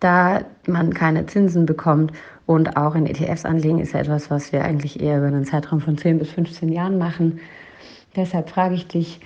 da 0.01 0.43
man 0.67 0.93
keine 0.93 1.27
Zinsen 1.27 1.67
bekommt. 1.67 2.13
Und 2.47 2.77
auch 2.77 2.95
in 2.95 3.07
ETFs 3.07 3.45
anlegen 3.45 3.79
ist 3.79 3.93
ja 3.93 4.01
etwas, 4.01 4.31
was 4.31 4.53
wir 4.53 4.65
eigentlich 4.65 5.03
eher 5.03 5.19
über 5.19 5.27
einen 5.27 5.45
Zeitraum 5.45 5.81
von 5.81 5.99
10 5.99 6.19
bis 6.19 6.31
15 6.31 6.71
Jahren 6.71 6.97
machen. 6.97 7.41
Deshalb 8.17 8.49
frage 8.51 8.75
ich 8.75 8.89
dich, 8.89 9.21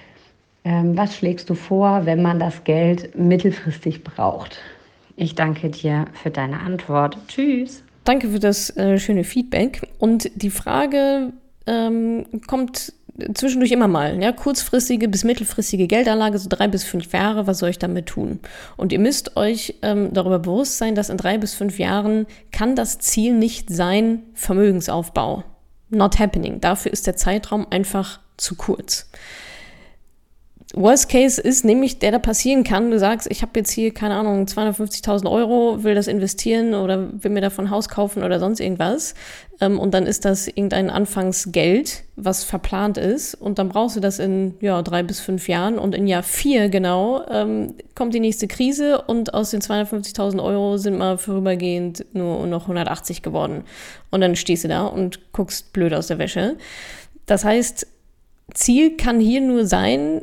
ähm, 0.65 0.97
was 0.97 1.17
schlägst 1.17 1.51
du 1.51 1.55
vor, 1.55 2.07
wenn 2.07 2.23
man 2.23 2.39
das 2.39 2.65
Geld 2.65 3.17
mittelfristig 3.17 4.03
braucht? 4.05 4.61
Ich 5.23 5.37
danke 5.37 5.71
dir 5.71 6.07
für 6.21 6.33
deine 6.33 6.59
Antwort. 6.59 7.17
Tschüss. 7.29 7.85
Danke 8.03 8.31
für 8.31 8.41
das 8.41 8.77
äh, 8.77 8.99
schöne 8.99 9.23
Feedback. 9.23 9.89
Und 10.01 10.29
die 10.35 10.51
Frage 10.51 11.33
ähm, 11.65 12.27
kommt 12.49 12.93
zwischendurch 13.35 13.71
immer 13.71 13.87
mal, 13.87 14.21
ja, 14.21 14.33
kurzfristige 14.33 15.07
bis 15.07 15.23
mittelfristige 15.23 15.87
Geldanlage, 15.87 16.39
so 16.39 16.49
drei 16.49 16.67
bis 16.67 16.83
fünf 16.83 17.13
Jahre, 17.13 17.47
was 17.47 17.61
soll 17.61 17.69
ich 17.69 17.79
damit 17.79 18.07
tun? 18.07 18.41
Und 18.77 18.93
ihr 18.93 18.99
müsst 18.99 19.37
euch 19.37 19.77
ähm, 19.83 20.13
darüber 20.13 20.41
bewusst 20.41 20.79
sein, 20.79 20.97
dass 20.97 21.09
in 21.09 21.19
drei 21.19 21.39
bis 21.39 21.55
fünf 21.55 21.79
Jahren 21.79 22.27
kann 22.51 22.75
das 22.75 22.99
Ziel 22.99 23.33
nicht 23.33 23.71
sein 23.71 24.25
Vermögensaufbau. 24.35 25.45
Not 25.91 26.19
happening. 26.19 26.61
Dafür 26.61 26.93
ist 26.93 27.07
der 27.07 27.15
Zeitraum 27.15 27.65
einfach 27.71 28.19
zu 28.39 28.57
kurz. 28.57 29.09
Worst 30.75 31.11
Case 31.11 31.41
ist 31.41 31.65
nämlich, 31.65 31.99
der 31.99 32.13
da 32.13 32.19
passieren 32.19 32.65
kann. 32.65 32.91
Du 32.91 32.99
sagst, 32.99 33.31
ich 33.31 33.43
habe 33.43 33.53
jetzt 33.57 33.71
hier, 33.71 33.93
keine 33.93 34.15
Ahnung, 34.15 34.47
250.000 34.47 35.31
Euro, 35.31 35.85
will 35.85 35.95
das 35.95 36.07
investieren 36.07 36.75
oder 36.75 37.09
will 37.23 37.31
mir 37.31 37.43
davon 37.43 37.69
Haus 37.71 37.91
kaufen 37.91 38.23
oder 38.23 38.41
sonst 38.41 38.59
irgendwas. 38.59 39.15
Ähm, 39.61 39.79
und 39.79 39.93
dann 39.93 40.07
ist 40.07 40.25
das 40.25 40.49
irgendein 40.49 40.89
Anfangsgeld, 40.89 42.05
was 42.17 42.45
verplant 42.45 42.97
ist. 42.97 43.35
Und 43.35 43.59
dann 43.59 43.69
brauchst 43.69 43.97
du 43.97 44.01
das 44.01 44.19
in 44.19 44.55
ja, 44.61 44.81
drei 44.81 45.03
bis 45.03 45.21
fünf 45.21 45.47
Jahren. 45.47 45.79
Und 45.79 45.95
in 45.95 46.07
Jahr 46.07 46.23
vier 46.23 46.71
genau 46.71 47.23
ähm, 47.29 47.75
kommt 47.95 48.15
die 48.15 48.21
nächste 48.21 48.49
Krise 48.49 49.03
und 49.03 49.35
aus 49.35 49.51
den 49.51 49.61
250.000 49.61 50.43
Euro 50.43 50.79
sind 50.79 50.97
mal 50.97 51.19
vorübergehend 51.19 52.07
nur 52.15 52.47
noch 52.47 52.63
180 52.63 53.21
geworden. 53.21 53.65
Und 54.11 54.23
dann 54.23 54.37
stehst 54.37 54.65
du 54.65 54.69
da 54.69 54.87
und 54.87 55.33
guckst 55.33 55.75
blöd 55.75 55.93
aus 55.93 56.07
der 56.07 56.19
Wäsche. 56.19 56.57
Das 57.27 57.45
heißt, 57.45 57.87
Ziel 58.55 58.97
kann 58.97 59.21
hier 59.21 59.41
nur 59.41 59.67
sein, 59.67 60.23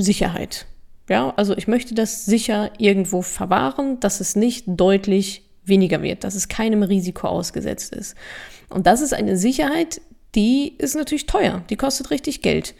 Sicherheit. 0.00 0.66
Ja, 1.08 1.32
also 1.36 1.56
ich 1.56 1.68
möchte 1.68 1.94
das 1.94 2.26
sicher 2.26 2.70
irgendwo 2.78 3.22
verwahren, 3.22 3.98
dass 4.00 4.20
es 4.20 4.36
nicht 4.36 4.64
deutlich 4.66 5.44
weniger 5.64 6.02
wird, 6.02 6.24
dass 6.24 6.34
es 6.34 6.48
keinem 6.48 6.82
Risiko 6.82 7.28
ausgesetzt 7.28 7.94
ist. 7.94 8.14
Und 8.68 8.86
das 8.86 9.00
ist 9.00 9.14
eine 9.14 9.36
Sicherheit, 9.36 10.00
die 10.34 10.74
ist 10.78 10.94
natürlich 10.94 11.26
teuer, 11.26 11.62
die 11.70 11.76
kostet 11.76 12.10
richtig 12.10 12.42
Geld. 12.42 12.74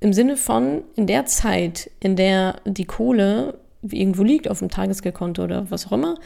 Im 0.00 0.12
Sinne 0.12 0.36
von, 0.36 0.82
in 0.96 1.06
der 1.06 1.26
Zeit, 1.26 1.90
in 2.00 2.16
der 2.16 2.60
die 2.64 2.84
Kohle 2.84 3.58
irgendwo 3.82 4.22
liegt, 4.22 4.48
auf 4.48 4.60
dem 4.60 4.70
Tagesgeldkonto 4.70 5.44
oder 5.44 5.70
was 5.70 5.86
auch 5.86 5.92
immer, 5.92 6.16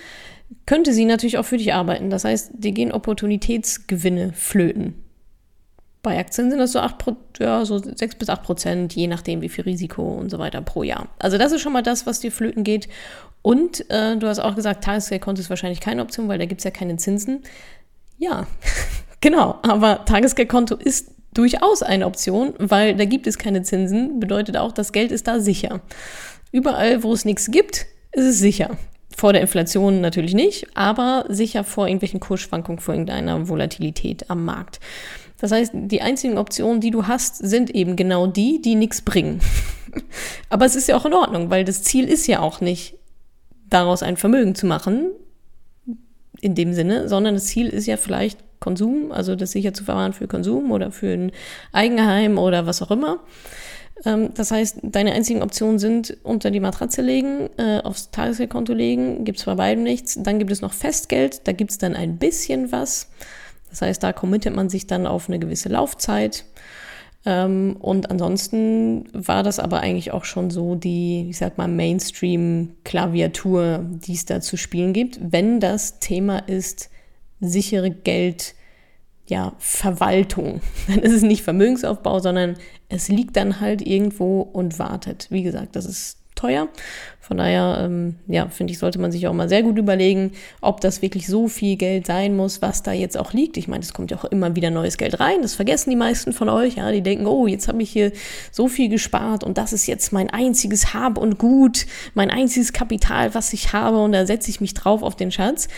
könnte 0.66 0.92
sie 0.92 1.04
natürlich 1.04 1.38
auch 1.38 1.44
für 1.44 1.58
dich 1.58 1.74
arbeiten. 1.74 2.10
Das 2.10 2.24
heißt, 2.24 2.52
dir 2.54 2.72
gehen 2.72 2.92
Opportunitätsgewinne 2.92 4.32
flöten. 4.32 4.94
Bei 6.02 6.18
Aktien 6.18 6.50
sind 6.50 6.60
das 6.60 6.72
so, 6.72 6.78
8, 6.78 7.04
ja, 7.40 7.64
so 7.64 7.78
6 7.78 8.16
bis 8.16 8.28
8 8.28 8.42
Prozent, 8.42 8.94
je 8.94 9.08
nachdem, 9.08 9.40
wie 9.40 9.48
viel 9.48 9.64
Risiko 9.64 10.02
und 10.02 10.30
so 10.30 10.38
weiter 10.38 10.62
pro 10.62 10.82
Jahr. 10.82 11.08
Also 11.18 11.38
das 11.38 11.52
ist 11.52 11.60
schon 11.60 11.72
mal 11.72 11.82
das, 11.82 12.06
was 12.06 12.20
dir 12.20 12.30
flöten 12.30 12.64
geht. 12.64 12.88
Und 13.42 13.88
äh, 13.90 14.16
du 14.16 14.26
hast 14.26 14.38
auch 14.38 14.54
gesagt, 14.54 14.84
Tagesgeldkonto 14.84 15.40
ist 15.40 15.50
wahrscheinlich 15.50 15.80
keine 15.80 16.02
Option, 16.02 16.28
weil 16.28 16.38
da 16.38 16.46
gibt 16.46 16.60
es 16.60 16.64
ja 16.64 16.70
keine 16.70 16.96
Zinsen. 16.96 17.42
Ja, 18.16 18.46
genau. 19.20 19.58
Aber 19.62 20.04
Tagesgeldkonto 20.04 20.76
ist 20.76 21.10
durchaus 21.34 21.82
eine 21.82 22.06
Option, 22.06 22.54
weil 22.58 22.96
da 22.96 23.04
gibt 23.04 23.26
es 23.26 23.38
keine 23.38 23.62
Zinsen, 23.62 24.20
bedeutet 24.20 24.56
auch, 24.56 24.72
das 24.72 24.92
Geld 24.92 25.12
ist 25.12 25.28
da 25.28 25.40
sicher. 25.40 25.80
Überall, 26.50 27.02
wo 27.02 27.12
es 27.12 27.24
nichts 27.24 27.50
gibt, 27.50 27.86
ist 28.12 28.24
es 28.24 28.38
sicher. 28.38 28.76
Vor 29.16 29.32
der 29.32 29.42
Inflation 29.42 30.00
natürlich 30.00 30.34
nicht, 30.34 30.76
aber 30.76 31.24
sicher 31.28 31.64
vor 31.64 31.86
irgendwelchen 31.86 32.20
Kursschwankungen, 32.20 32.80
vor 32.80 32.94
irgendeiner 32.94 33.48
Volatilität 33.48 34.30
am 34.30 34.44
Markt. 34.44 34.80
Das 35.40 35.52
heißt, 35.52 35.72
die 35.74 36.02
einzigen 36.02 36.38
Optionen, 36.38 36.80
die 36.80 36.90
du 36.90 37.06
hast, 37.06 37.36
sind 37.36 37.70
eben 37.70 37.96
genau 37.96 38.26
die, 38.26 38.60
die 38.60 38.74
nichts 38.74 39.02
bringen. 39.02 39.40
Aber 40.50 40.66
es 40.66 40.74
ist 40.74 40.88
ja 40.88 40.96
auch 40.96 41.06
in 41.06 41.14
Ordnung, 41.14 41.50
weil 41.50 41.64
das 41.64 41.82
Ziel 41.82 42.08
ist 42.08 42.26
ja 42.26 42.40
auch 42.40 42.60
nicht, 42.60 42.96
daraus 43.70 44.02
ein 44.02 44.16
Vermögen 44.16 44.54
zu 44.54 44.66
machen, 44.66 45.10
in 46.40 46.54
dem 46.54 46.72
Sinne, 46.72 47.08
sondern 47.08 47.34
das 47.34 47.46
Ziel 47.46 47.68
ist 47.68 47.86
ja 47.86 47.96
vielleicht 47.96 48.38
Konsum, 48.60 49.12
also 49.12 49.36
das 49.36 49.52
sicher 49.52 49.74
zu 49.74 49.84
verwahren 49.84 50.12
für 50.12 50.26
Konsum 50.26 50.72
oder 50.72 50.90
für 50.90 51.12
ein 51.12 51.32
Eigenheim 51.72 52.38
oder 52.38 52.66
was 52.66 52.82
auch 52.82 52.90
immer. 52.90 53.20
Ähm, 54.04 54.30
das 54.34 54.50
heißt, 54.50 54.78
deine 54.82 55.12
einzigen 55.12 55.42
Optionen 55.42 55.78
sind 55.78 56.16
unter 56.22 56.50
die 56.50 56.60
Matratze 56.60 57.02
legen, 57.02 57.50
äh, 57.56 57.80
aufs 57.82 58.10
Tagesgeldkonto 58.10 58.72
legen, 58.72 59.24
gibt 59.24 59.38
es 59.38 59.44
bei 59.44 59.54
beiden 59.54 59.84
nichts. 59.84 60.18
Dann 60.20 60.38
gibt 60.38 60.50
es 60.50 60.60
noch 60.60 60.72
Festgeld, 60.72 61.46
da 61.46 61.52
gibt 61.52 61.70
es 61.70 61.78
dann 61.78 61.94
ein 61.94 62.18
bisschen 62.18 62.72
was. 62.72 63.10
Das 63.70 63.82
heißt, 63.82 64.02
da 64.02 64.12
committet 64.12 64.54
man 64.54 64.68
sich 64.68 64.86
dann 64.86 65.06
auf 65.06 65.28
eine 65.28 65.38
gewisse 65.38 65.68
Laufzeit. 65.68 66.44
Ähm, 67.26 67.76
und 67.78 68.10
ansonsten 68.10 69.08
war 69.12 69.42
das 69.42 69.58
aber 69.58 69.80
eigentlich 69.80 70.12
auch 70.12 70.24
schon 70.24 70.50
so 70.50 70.74
die, 70.74 71.28
ich 71.30 71.38
sag 71.38 71.58
mal, 71.58 71.68
Mainstream-Klaviatur, 71.68 73.84
die 73.84 74.14
es 74.14 74.24
da 74.24 74.40
zu 74.40 74.56
spielen 74.56 74.92
gibt, 74.92 75.18
wenn 75.20 75.60
das 75.60 75.98
Thema 75.98 76.38
ist 76.38 76.90
sichere 77.40 77.90
Geld, 77.90 78.54
ja, 79.26 79.54
Verwaltung. 79.58 80.60
Dann 80.88 81.00
ist 81.00 81.12
es 81.12 81.22
nicht 81.22 81.42
Vermögensaufbau, 81.42 82.20
sondern 82.20 82.56
es 82.88 83.08
liegt 83.08 83.36
dann 83.36 83.60
halt 83.60 83.86
irgendwo 83.86 84.40
und 84.40 84.78
wartet. 84.78 85.26
Wie 85.30 85.42
gesagt, 85.42 85.76
das 85.76 85.84
ist 85.84 86.16
teuer. 86.34 86.68
Von 87.28 87.36
daher, 87.36 87.82
ähm, 87.84 88.14
ja, 88.26 88.48
finde 88.48 88.72
ich, 88.72 88.78
sollte 88.78 88.98
man 88.98 89.12
sich 89.12 89.28
auch 89.28 89.34
mal 89.34 89.50
sehr 89.50 89.62
gut 89.62 89.76
überlegen, 89.76 90.32
ob 90.62 90.80
das 90.80 91.02
wirklich 91.02 91.26
so 91.26 91.46
viel 91.46 91.76
Geld 91.76 92.06
sein 92.06 92.34
muss, 92.34 92.62
was 92.62 92.82
da 92.82 92.92
jetzt 92.92 93.18
auch 93.18 93.34
liegt. 93.34 93.58
Ich 93.58 93.68
meine, 93.68 93.82
es 93.82 93.92
kommt 93.92 94.10
ja 94.10 94.16
auch 94.16 94.24
immer 94.24 94.56
wieder 94.56 94.70
neues 94.70 94.96
Geld 94.96 95.20
rein. 95.20 95.42
Das 95.42 95.54
vergessen 95.54 95.90
die 95.90 95.96
meisten 95.96 96.32
von 96.32 96.48
euch. 96.48 96.76
Ja, 96.76 96.90
die 96.90 97.02
denken, 97.02 97.26
oh, 97.26 97.46
jetzt 97.46 97.68
habe 97.68 97.82
ich 97.82 97.90
hier 97.90 98.12
so 98.50 98.66
viel 98.66 98.88
gespart 98.88 99.44
und 99.44 99.58
das 99.58 99.74
ist 99.74 99.86
jetzt 99.86 100.10
mein 100.10 100.30
einziges 100.30 100.94
Hab 100.94 101.18
und 101.18 101.36
Gut, 101.36 101.84
mein 102.14 102.30
einziges 102.30 102.72
Kapital, 102.72 103.34
was 103.34 103.52
ich 103.52 103.74
habe 103.74 103.98
und 103.98 104.12
da 104.12 104.24
setze 104.24 104.48
ich 104.48 104.62
mich 104.62 104.72
drauf 104.72 105.02
auf 105.02 105.14
den 105.14 105.30
Schatz 105.30 105.68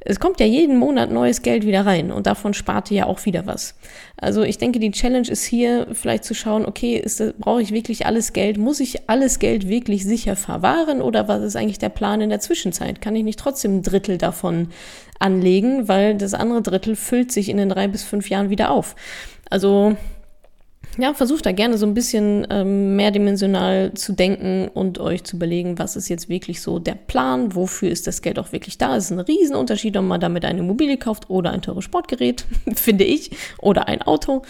es 0.00 0.20
kommt 0.20 0.40
ja 0.40 0.46
jeden 0.46 0.78
Monat 0.78 1.10
neues 1.10 1.42
Geld 1.42 1.66
wieder 1.66 1.84
rein 1.84 2.12
und 2.12 2.26
davon 2.26 2.54
spart 2.54 2.90
ihr 2.90 2.98
ja 2.98 3.06
auch 3.06 3.24
wieder 3.26 3.46
was. 3.46 3.74
Also 4.16 4.42
ich 4.42 4.56
denke, 4.56 4.78
die 4.78 4.90
Challenge 4.90 5.28
ist 5.28 5.44
hier 5.44 5.88
vielleicht 5.92 6.24
zu 6.24 6.34
schauen, 6.34 6.66
okay, 6.66 7.04
brauche 7.38 7.62
ich 7.62 7.72
wirklich 7.72 8.06
alles 8.06 8.32
Geld? 8.32 8.58
Muss 8.58 8.80
ich 8.80 9.08
alles 9.08 9.38
Geld 9.38 9.68
wirklich 9.68 10.04
sicher 10.04 10.36
verwahren 10.36 10.97
oder 11.00 11.28
was 11.28 11.42
ist 11.42 11.56
eigentlich 11.56 11.78
der 11.78 11.88
Plan 11.88 12.20
in 12.20 12.30
der 12.30 12.40
Zwischenzeit? 12.40 13.00
Kann 13.00 13.16
ich 13.16 13.24
nicht 13.24 13.38
trotzdem 13.38 13.78
ein 13.78 13.82
Drittel 13.82 14.18
davon 14.18 14.68
anlegen, 15.18 15.88
weil 15.88 16.16
das 16.16 16.34
andere 16.34 16.62
Drittel 16.62 16.96
füllt 16.96 17.32
sich 17.32 17.48
in 17.48 17.56
den 17.56 17.68
drei 17.68 17.88
bis 17.88 18.04
fünf 18.04 18.30
Jahren 18.30 18.50
wieder 18.50 18.70
auf? 18.70 18.94
Also 19.50 19.96
ja, 20.98 21.14
versucht 21.14 21.46
da 21.46 21.52
gerne 21.52 21.78
so 21.78 21.86
ein 21.86 21.94
bisschen 21.94 22.44
ähm, 22.50 22.96
mehrdimensional 22.96 23.94
zu 23.94 24.12
denken 24.12 24.68
und 24.74 24.98
euch 24.98 25.22
zu 25.22 25.36
überlegen, 25.36 25.78
was 25.78 25.94
ist 25.94 26.08
jetzt 26.08 26.28
wirklich 26.28 26.60
so 26.60 26.80
der 26.80 26.96
Plan, 26.96 27.54
wofür 27.54 27.88
ist 27.88 28.08
das 28.08 28.20
Geld 28.20 28.38
auch 28.38 28.50
wirklich 28.50 28.78
da. 28.78 28.96
Es 28.96 29.04
ist 29.04 29.12
ein 29.12 29.20
Riesenunterschied, 29.20 29.96
ob 29.96 30.04
man 30.04 30.20
damit 30.20 30.44
eine 30.44 30.58
Immobilie 30.58 30.96
kauft 30.96 31.30
oder 31.30 31.52
ein 31.52 31.62
teures 31.62 31.84
Sportgerät, 31.84 32.44
finde 32.74 33.04
ich, 33.04 33.30
oder 33.58 33.86
ein 33.86 34.02
Auto. 34.02 34.42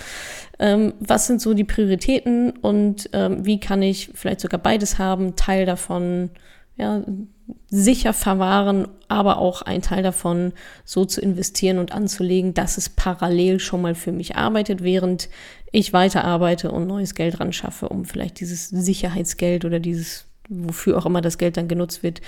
Ähm, 0.58 0.94
was 1.00 1.26
sind 1.26 1.42
so 1.42 1.52
die 1.52 1.64
Prioritäten 1.64 2.50
und 2.50 3.10
ähm, 3.12 3.44
wie 3.44 3.60
kann 3.60 3.82
ich 3.82 4.10
vielleicht 4.14 4.40
sogar 4.40 4.60
beides 4.60 4.98
haben, 4.98 5.36
Teil 5.36 5.66
davon 5.66 6.30
ja, 6.78 7.02
sicher 7.68 8.12
verwahren, 8.12 8.88
aber 9.08 9.38
auch 9.38 9.62
ein 9.62 9.82
Teil 9.82 10.02
davon 10.02 10.52
so 10.84 11.04
zu 11.04 11.20
investieren 11.20 11.78
und 11.78 11.92
anzulegen, 11.92 12.54
dass 12.54 12.78
es 12.78 12.88
parallel 12.88 13.58
schon 13.58 13.82
mal 13.82 13.94
für 13.94 14.12
mich 14.12 14.36
arbeitet, 14.36 14.82
während 14.82 15.28
ich 15.72 15.92
weiterarbeite 15.92 16.70
und 16.70 16.86
neues 16.86 17.14
Geld 17.14 17.40
ran 17.40 17.52
schaffe, 17.52 17.88
um 17.88 18.04
vielleicht 18.04 18.40
dieses 18.40 18.68
Sicherheitsgeld 18.68 19.64
oder 19.64 19.80
dieses, 19.80 20.26
wofür 20.48 20.98
auch 20.98 21.06
immer 21.06 21.20
das 21.20 21.38
Geld 21.38 21.56
dann 21.56 21.68
genutzt 21.68 22.02
wird, 22.02 22.20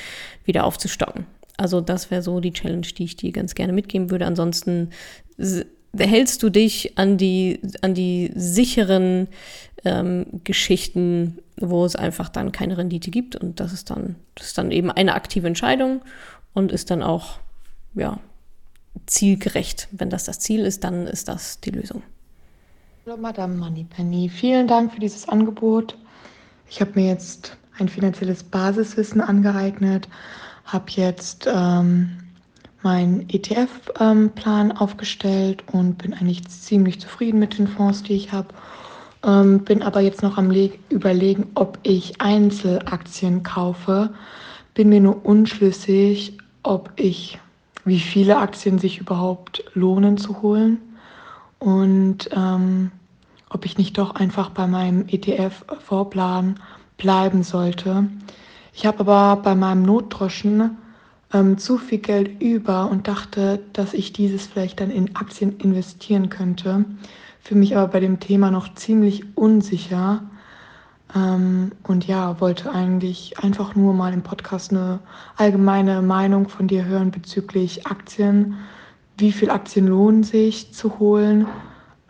wieder 0.44 0.64
aufzustocken. 0.64 1.26
Also 1.56 1.80
das 1.80 2.10
wäre 2.10 2.22
so 2.22 2.40
die 2.40 2.52
Challenge, 2.52 2.86
die 2.86 3.04
ich 3.04 3.16
dir 3.16 3.32
ganz 3.32 3.54
gerne 3.54 3.72
mitgeben 3.72 4.10
würde. 4.10 4.26
Ansonsten 4.26 4.90
hältst 5.96 6.42
du 6.42 6.50
dich 6.50 6.96
an 6.96 7.18
die, 7.18 7.60
an 7.82 7.94
die 7.94 8.30
sicheren 8.34 9.28
ähm, 9.84 10.26
Geschichten, 10.44 11.38
wo 11.56 11.84
es 11.84 11.96
einfach 11.96 12.28
dann 12.28 12.52
keine 12.52 12.78
Rendite 12.78 13.10
gibt. 13.10 13.36
Und 13.36 13.60
das 13.60 13.72
ist 13.72 13.90
dann, 13.90 14.16
das 14.34 14.48
ist 14.48 14.58
dann 14.58 14.70
eben 14.70 14.90
eine 14.90 15.14
aktive 15.14 15.46
Entscheidung 15.46 16.02
und 16.54 16.72
ist 16.72 16.90
dann 16.90 17.02
auch, 17.02 17.38
ja, 17.94 18.20
zielgerecht. 19.06 19.88
Wenn 19.92 20.10
das 20.10 20.24
das 20.24 20.38
Ziel 20.38 20.60
ist, 20.60 20.84
dann 20.84 21.06
ist 21.06 21.28
das 21.28 21.60
die 21.60 21.70
Lösung. 21.70 22.02
Hallo 23.06 23.16
Madame 23.16 23.56
Moneypenny, 23.56 24.28
vielen 24.28 24.68
Dank 24.68 24.92
für 24.92 25.00
dieses 25.00 25.26
Angebot. 25.26 25.96
Ich 26.68 26.82
habe 26.82 26.92
mir 26.96 27.06
jetzt 27.06 27.56
ein 27.78 27.88
finanzielles 27.88 28.42
Basiswissen 28.42 29.22
angeeignet, 29.22 30.06
habe 30.66 30.84
jetzt 30.90 31.48
ähm, 31.50 32.10
meinen 32.82 33.26
ETF-Plan 33.30 34.70
ähm, 34.70 34.76
aufgestellt 34.76 35.64
und 35.72 35.96
bin 35.96 36.12
eigentlich 36.12 36.46
ziemlich 36.48 37.00
zufrieden 37.00 37.38
mit 37.38 37.58
den 37.58 37.68
Fonds, 37.68 38.02
die 38.02 38.16
ich 38.16 38.32
habe. 38.32 38.48
Ähm, 39.24 39.60
bin 39.60 39.82
aber 39.82 40.00
jetzt 40.02 40.22
noch 40.22 40.36
am 40.36 40.50
Le 40.50 40.70
Überlegen, 40.90 41.46
ob 41.54 41.78
ich 41.82 42.20
Einzelaktien 42.20 43.42
kaufe. 43.42 44.10
Bin 44.74 44.90
mir 44.90 45.00
nur 45.00 45.24
unschlüssig, 45.24 46.36
ob 46.62 46.92
ich, 46.96 47.38
wie 47.86 47.98
viele 47.98 48.36
Aktien 48.36 48.78
sich 48.78 48.98
überhaupt 48.98 49.64
lohnen 49.72 50.18
zu 50.18 50.42
holen 50.42 50.82
und 51.60 52.28
ähm, 52.32 52.90
ob 53.48 53.64
ich 53.64 53.78
nicht 53.78 53.96
doch 53.98 54.16
einfach 54.16 54.50
bei 54.50 54.66
meinem 54.66 55.06
ETF-Vorplan 55.06 56.58
bleiben 56.96 57.42
sollte. 57.42 58.08
Ich 58.72 58.86
habe 58.86 59.00
aber 59.00 59.42
bei 59.42 59.54
meinem 59.54 59.82
Notdroschen 59.82 60.78
ähm, 61.32 61.58
zu 61.58 61.78
viel 61.78 61.98
Geld 61.98 62.40
über 62.40 62.90
und 62.90 63.08
dachte, 63.08 63.60
dass 63.72 63.94
ich 63.94 64.12
dieses 64.12 64.46
vielleicht 64.46 64.80
dann 64.80 64.90
in 64.90 65.14
Aktien 65.16 65.58
investieren 65.58 66.28
könnte. 66.30 66.84
für 67.42 67.54
mich 67.54 67.76
aber 67.76 67.88
bei 67.88 68.00
dem 68.00 68.20
Thema 68.20 68.50
noch 68.50 68.74
ziemlich 68.74 69.36
unsicher. 69.36 70.22
Ähm, 71.14 71.72
und 71.82 72.06
ja, 72.06 72.40
wollte 72.40 72.70
eigentlich 72.72 73.38
einfach 73.42 73.74
nur 73.74 73.94
mal 73.94 74.12
im 74.12 74.22
Podcast 74.22 74.70
eine 74.72 75.00
allgemeine 75.36 76.02
Meinung 76.02 76.48
von 76.48 76.68
dir 76.68 76.84
hören 76.84 77.10
bezüglich 77.10 77.86
Aktien. 77.86 78.56
Wie 79.20 79.32
viel 79.32 79.50
Aktien 79.50 79.86
lohnen 79.86 80.22
sich 80.22 80.72
zu 80.72 80.98
holen? 80.98 81.46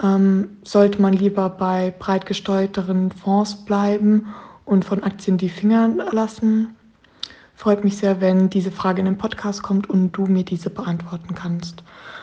Ähm, 0.00 0.58
sollte 0.62 1.02
man 1.02 1.12
lieber 1.12 1.50
bei 1.50 1.92
breit 1.98 2.24
gesteuerteren 2.24 3.10
Fonds 3.10 3.64
bleiben 3.64 4.28
und 4.64 4.84
von 4.84 5.02
Aktien 5.02 5.36
die 5.36 5.48
Finger 5.48 5.88
lassen? 6.12 6.76
Freut 7.56 7.82
mich 7.82 7.96
sehr, 7.96 8.20
wenn 8.20 8.48
diese 8.48 8.70
Frage 8.70 9.00
in 9.00 9.06
den 9.06 9.18
Podcast 9.18 9.62
kommt 9.62 9.90
und 9.90 10.12
du 10.12 10.26
mir 10.26 10.44
diese 10.44 10.70
beantworten 10.70 11.34
kannst. 11.34 11.82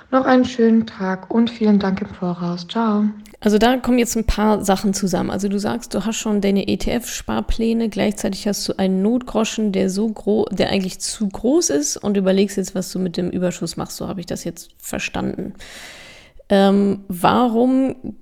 Noch 0.10 0.26
einen 0.26 0.46
schönen 0.46 0.88
Tag 0.88 1.30
und 1.30 1.50
vielen 1.50 1.80
Dank 1.80 2.02
im 2.02 2.08
Voraus. 2.08 2.66
Ciao. 2.68 3.04
Also 3.40 3.60
da 3.60 3.78
kommen 3.78 4.00
jetzt 4.00 4.18
ein 4.18 4.26
paar 4.26 4.66
Sachen 4.66 4.96
zusammen. 4.96 5.30
Also 5.30 5.48
du 5.48 5.60
sagst, 5.60 5.94
du 5.94 6.06
hast 6.06 6.16
schon 6.18 6.42
deine 6.42 6.68
ETF-Sparpläne, 6.68 7.90
gleichzeitig 7.90 8.48
hast 8.48 8.68
du 8.68 8.78
einen 8.78 9.04
Notgroschen, 9.04 9.72
der 9.72 9.92
so 9.92 10.10
groß, 10.10 10.48
der 10.52 10.70
eigentlich 10.70 11.00
zu 11.00 11.28
groß 11.30 11.70
ist 11.70 11.98
und 11.98 12.18
überlegst 12.18 12.58
jetzt, 12.58 12.74
was 12.74 12.92
du 12.92 12.98
mit 12.98 13.16
dem 13.16 13.30
Überschuss 13.30 13.78
machst. 13.78 13.98
So 13.98 14.08
habe 14.08 14.22
ich 14.22 14.26
das 14.26 14.44
jetzt 14.44 14.72
verstanden. 14.80 15.54
Ähm, 16.50 17.02
warum 17.10 18.16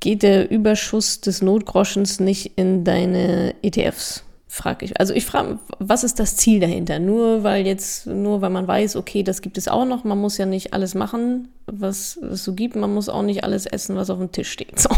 geht 0.00 0.22
der 0.22 0.50
Überschuss 0.50 1.22
des 1.22 1.40
Notgroschens 1.40 2.20
nicht 2.20 2.52
in 2.56 2.84
deine 2.84 3.54
ETFs? 3.62 4.22
Frage 4.48 4.86
ich. 4.86 4.98
Also 4.98 5.12
ich 5.12 5.26
frage, 5.26 5.58
was 5.78 6.04
ist 6.04 6.18
das 6.18 6.36
Ziel 6.36 6.58
dahinter? 6.58 6.98
Nur 6.98 7.44
weil 7.44 7.66
jetzt, 7.66 8.06
nur 8.06 8.40
weil 8.40 8.50
man 8.50 8.66
weiß, 8.66 8.96
okay, 8.96 9.22
das 9.22 9.42
gibt 9.42 9.58
es 9.58 9.68
auch 9.68 9.84
noch, 9.84 10.04
man 10.04 10.18
muss 10.18 10.38
ja 10.38 10.46
nicht 10.46 10.72
alles 10.72 10.94
machen, 10.94 11.48
was 11.66 12.16
es 12.16 12.44
so 12.44 12.54
gibt, 12.54 12.74
man 12.74 12.92
muss 12.92 13.10
auch 13.10 13.22
nicht 13.22 13.44
alles 13.44 13.66
essen, 13.66 13.94
was 13.94 14.08
auf 14.08 14.18
dem 14.18 14.32
Tisch 14.32 14.50
steht. 14.50 14.80
So. 14.80 14.88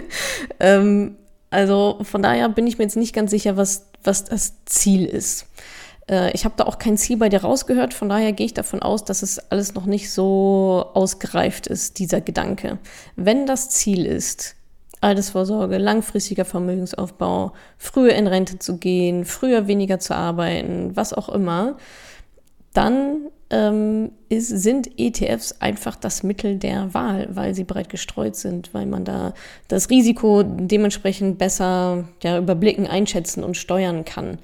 ähm, 0.60 1.16
also 1.50 1.98
von 2.02 2.22
daher 2.22 2.48
bin 2.48 2.66
ich 2.66 2.78
mir 2.78 2.84
jetzt 2.84 2.96
nicht 2.96 3.14
ganz 3.14 3.32
sicher, 3.32 3.56
was, 3.56 3.86
was 4.04 4.24
das 4.24 4.64
Ziel 4.64 5.04
ist. 5.04 5.46
Äh, 6.08 6.30
ich 6.32 6.44
habe 6.44 6.54
da 6.56 6.64
auch 6.64 6.78
kein 6.78 6.96
Ziel 6.96 7.16
bei 7.16 7.28
dir 7.28 7.42
rausgehört, 7.42 7.94
von 7.94 8.08
daher 8.08 8.32
gehe 8.32 8.46
ich 8.46 8.54
davon 8.54 8.80
aus, 8.80 9.04
dass 9.04 9.22
es 9.22 9.38
alles 9.50 9.74
noch 9.74 9.86
nicht 9.86 10.12
so 10.12 10.90
ausgereift 10.94 11.66
ist, 11.66 11.98
dieser 11.98 12.20
Gedanke. 12.20 12.78
Wenn 13.16 13.46
das 13.46 13.70
Ziel 13.70 14.06
ist, 14.06 14.54
Altersvorsorge, 15.04 15.78
langfristiger 15.78 16.44
Vermögensaufbau, 16.44 17.52
früher 17.78 18.14
in 18.14 18.26
Rente 18.26 18.58
zu 18.58 18.78
gehen, 18.78 19.24
früher 19.24 19.66
weniger 19.68 19.98
zu 19.98 20.14
arbeiten, 20.16 20.96
was 20.96 21.12
auch 21.12 21.28
immer, 21.28 21.76
dann 22.72 23.28
ähm, 23.50 24.10
ist, 24.28 24.48
sind 24.48 24.98
ETFs 24.98 25.60
einfach 25.60 25.96
das 25.96 26.22
Mittel 26.22 26.58
der 26.58 26.92
Wahl, 26.94 27.28
weil 27.30 27.54
sie 27.54 27.64
breit 27.64 27.88
gestreut 27.88 28.34
sind, 28.34 28.74
weil 28.74 28.86
man 28.86 29.04
da 29.04 29.34
das 29.68 29.90
Risiko 29.90 30.42
dementsprechend 30.42 31.38
besser 31.38 32.08
ja, 32.22 32.38
überblicken, 32.38 32.86
einschätzen 32.86 33.44
und 33.44 33.56
steuern 33.56 34.04
kann. 34.04 34.38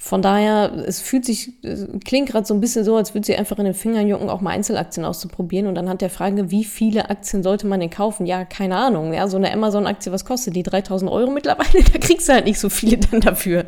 Von 0.00 0.22
daher, 0.22 0.84
es 0.86 1.00
fühlt 1.00 1.24
sich, 1.24 1.54
es 1.62 1.88
klingt 2.04 2.28
gerade 2.28 2.46
so 2.46 2.54
ein 2.54 2.60
bisschen 2.60 2.84
so, 2.84 2.94
als 2.94 3.14
würde 3.14 3.26
sie 3.26 3.34
einfach 3.34 3.58
in 3.58 3.64
den 3.64 3.74
Fingern 3.74 4.06
jucken, 4.06 4.30
auch 4.30 4.40
mal 4.40 4.50
Einzelaktien 4.50 5.04
auszuprobieren. 5.04 5.66
Und 5.66 5.74
dann 5.74 5.88
hat 5.88 6.02
der 6.02 6.08
Frage, 6.08 6.52
wie 6.52 6.62
viele 6.62 7.10
Aktien 7.10 7.42
sollte 7.42 7.66
man 7.66 7.80
denn 7.80 7.90
kaufen? 7.90 8.24
Ja, 8.24 8.44
keine 8.44 8.76
Ahnung. 8.76 9.12
Ja, 9.12 9.26
so 9.26 9.36
eine 9.36 9.52
Amazon-Aktie, 9.52 10.12
was 10.12 10.24
kostet 10.24 10.54
die? 10.54 10.62
3000 10.62 11.10
Euro 11.10 11.32
mittlerweile? 11.32 11.82
Da 11.92 11.98
kriegst 11.98 12.28
du 12.28 12.32
halt 12.32 12.44
nicht 12.44 12.60
so 12.60 12.70
viele 12.70 12.98
dann 12.98 13.20
dafür. 13.20 13.64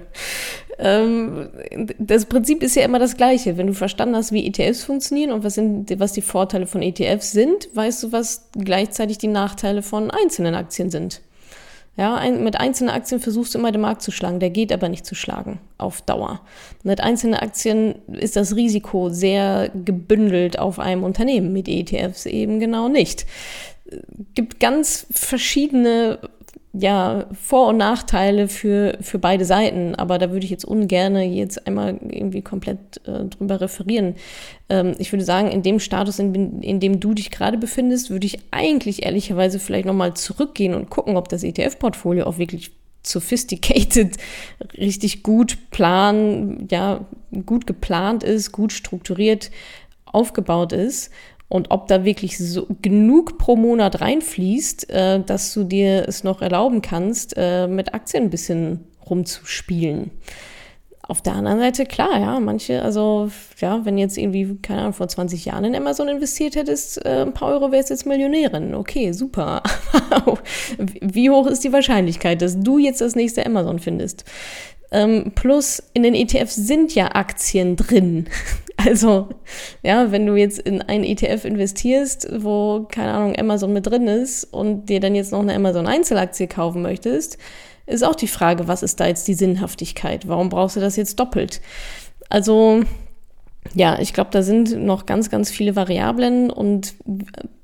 Ähm, 0.79 1.49
das 1.99 2.27
Prinzip 2.27 2.63
ist 2.63 2.77
ja 2.77 2.85
immer 2.85 3.01
das 3.01 3.17
Gleiche. 3.17 3.57
Wenn 3.57 3.67
du 3.67 3.75
verstanden 3.75 4.15
hast, 4.15 4.31
wie 4.31 4.47
ETFs 4.47 4.85
funktionieren 4.85 5.33
und 5.33 5.43
was, 5.43 5.55
sind, 5.55 5.99
was 5.99 6.13
die 6.13 6.23
Vorteile 6.23 6.69
von 6.69 6.81
ETFs 6.81 7.33
sind, 7.33 7.69
weißt 7.75 8.05
du, 8.05 8.13
was 8.13 8.49
gleichzeitig 8.53 9.19
die 9.19 9.27
Nachteile 9.27 9.83
von 9.83 10.13
einzelnen 10.13 10.55
Aktien 10.55 10.91
sind. 10.91 11.23
Ja, 11.97 12.15
ein, 12.15 12.43
mit 12.45 12.59
einzelnen 12.59 12.91
Aktien 12.91 13.21
versuchst 13.21 13.55
du 13.55 13.59
immer 13.59 13.73
den 13.73 13.81
Markt 13.81 14.03
zu 14.03 14.11
schlagen, 14.11 14.41
der 14.41 14.51
geht 14.51 14.73
aber 14.73 14.89
nicht 14.89 15.05
zu 15.05 15.15
schlagen 15.15 15.61
auf 15.77 16.03
Dauer. 16.03 16.41
Mit 16.83 17.01
einzelnen 17.01 17.35
Aktien 17.35 17.97
ist 18.09 18.37
das 18.37 18.57
Risiko 18.57 19.11
sehr 19.11 19.71
gebündelt 19.75 20.59
auf 20.59 20.79
einem 20.79 21.03
Unternehmen, 21.05 21.53
mit 21.53 21.69
ETFs 21.69 22.27
eben 22.27 22.61
genau 22.61 22.89
nicht. 22.89 23.27
Gibt 24.35 24.61
ganz 24.61 25.07
verschiedene 25.11 26.21
ja, 26.73 27.27
Vor- 27.33 27.69
und 27.69 27.79
Nachteile 27.79 28.47
für, 28.47 28.97
für 29.01 29.19
beide 29.19 29.45
Seiten, 29.45 29.97
aber 29.97 30.19
da 30.19 30.31
würde 30.31 30.45
ich 30.45 30.51
jetzt 30.51 30.65
ungern 30.65 31.17
jetzt 31.17 31.67
einmal 31.67 31.99
irgendwie 32.09 32.43
komplett 32.43 33.01
äh, 33.09 33.25
drüber 33.25 33.61
referieren. 33.61 34.15
Ähm, 34.69 34.95
ich 34.99 35.13
würde 35.13 35.25
sagen, 35.25 35.49
in 35.51 35.63
dem 35.63 35.81
Status, 35.81 36.21
in, 36.21 36.63
in 36.63 36.79
dem 36.79 37.01
du 37.01 37.13
dich 37.13 37.33
gerade 37.33 37.59
befindest, 37.59 38.11
würde 38.11 38.27
ich 38.27 38.39
eigentlich 38.53 39.05
ehrlicherweise 39.05 39.59
vielleicht 39.59 39.87
nochmal 39.87 40.15
zurückgehen 40.15 40.75
und 40.75 40.91
gucken, 40.91 41.17
ob 41.17 41.29
das 41.29 41.43
ETF-Portfolio 41.43 42.27
auch 42.27 42.39
wirklich 42.39 42.71
sophisticated, 43.03 44.17
richtig 44.79 45.25
gut 45.25 45.59
plan, 45.71 46.69
ja, 46.71 47.05
gut 47.47 47.67
geplant 47.67 48.23
ist, 48.23 48.53
gut 48.53 48.73
strukturiert 48.73 49.51
aufgebaut 50.05 50.73
ist 50.73 51.11
und 51.51 51.73
ob 51.73 51.89
da 51.89 52.05
wirklich 52.05 52.39
so 52.39 52.67
genug 52.81 53.37
pro 53.37 53.57
Monat 53.57 54.01
reinfließt, 54.01 54.89
äh, 54.89 55.21
dass 55.21 55.53
du 55.53 55.65
dir 55.65 56.09
es 56.09 56.25
noch 56.25 56.41
erlauben 56.41 56.81
kannst, 56.81 57.35
äh, 57.37 57.67
mit 57.67 57.93
Aktien 57.93 58.25
ein 58.25 58.31
bisschen 58.31 58.87
rumzuspielen. 59.09 60.13
Auf 61.03 61.23
der 61.23 61.35
anderen 61.35 61.59
Seite, 61.59 61.87
klar, 61.87 62.21
ja, 62.21 62.39
manche, 62.39 62.83
also, 62.83 63.33
ja, 63.59 63.85
wenn 63.85 63.99
jetzt 63.99 64.17
irgendwie, 64.17 64.59
keine 64.63 64.83
Ahnung, 64.83 64.93
vor 64.93 65.09
20 65.09 65.45
Jahren 65.45 65.65
in 65.65 65.75
Amazon 65.75 66.07
investiert 66.07 66.55
hättest, 66.55 67.05
äh, 67.05 67.23
ein 67.23 67.35
paar 67.35 67.49
Euro 67.49 67.73
wärst 67.73 67.91
jetzt 67.91 68.07
Millionärin. 68.07 68.73
Okay, 68.73 69.11
super. 69.11 69.65
Wie 71.01 71.31
hoch 71.31 71.49
ist 71.49 71.65
die 71.65 71.73
Wahrscheinlichkeit, 71.73 72.43
dass 72.43 72.61
du 72.61 72.79
jetzt 72.79 73.01
das 73.01 73.17
nächste 73.17 73.45
Amazon 73.45 73.81
findest? 73.81 74.25
Ähm, 74.93 75.33
plus 75.35 75.83
in 75.95 76.03
den 76.03 76.15
ETFs 76.15 76.57
sind 76.57 76.95
ja 76.95 77.15
Aktien 77.15 77.77
drin. 77.77 78.29
Also, 78.83 79.29
ja, 79.83 80.11
wenn 80.11 80.25
du 80.25 80.37
jetzt 80.37 80.59
in 80.59 80.81
einen 80.81 81.05
ETF 81.05 81.45
investierst, 81.45 82.27
wo, 82.43 82.87
keine 82.91 83.13
Ahnung, 83.13 83.39
Amazon 83.39 83.75
mit 83.75 83.87
drin 83.87 84.09
ist 84.09 84.45
und 84.45 84.87
dir 84.87 85.01
dann 85.01 85.15
jetzt 85.15 85.33
noch 85.33 85.41
eine 85.41 85.55
Amazon 85.55 85.87
Einzelaktie 85.87 86.47
kaufen 86.47 86.81
möchtest, 86.81 87.37
ist 87.85 88.03
auch 88.03 88.15
die 88.15 88.27
Frage, 88.27 88.69
was 88.69 88.83
ist 88.83 88.99
da 88.99 89.07
jetzt 89.07 89.29
die 89.29 89.35
Sinnhaftigkeit? 89.35 90.29
Warum 90.29 90.49
brauchst 90.49 90.77
du 90.77 90.81
das 90.81 90.97
jetzt 90.97 91.21
doppelt? 91.21 91.61
Also, 92.31 92.85
ja, 93.75 94.01
ich 94.01 94.15
glaube, 94.15 94.31
da 94.33 94.43
sind 94.43 94.83
noch 94.85 95.07
ganz, 95.07 95.31
ganz 95.31 95.51
viele 95.51 95.77
Variablen 95.77 96.51
und 96.51 96.95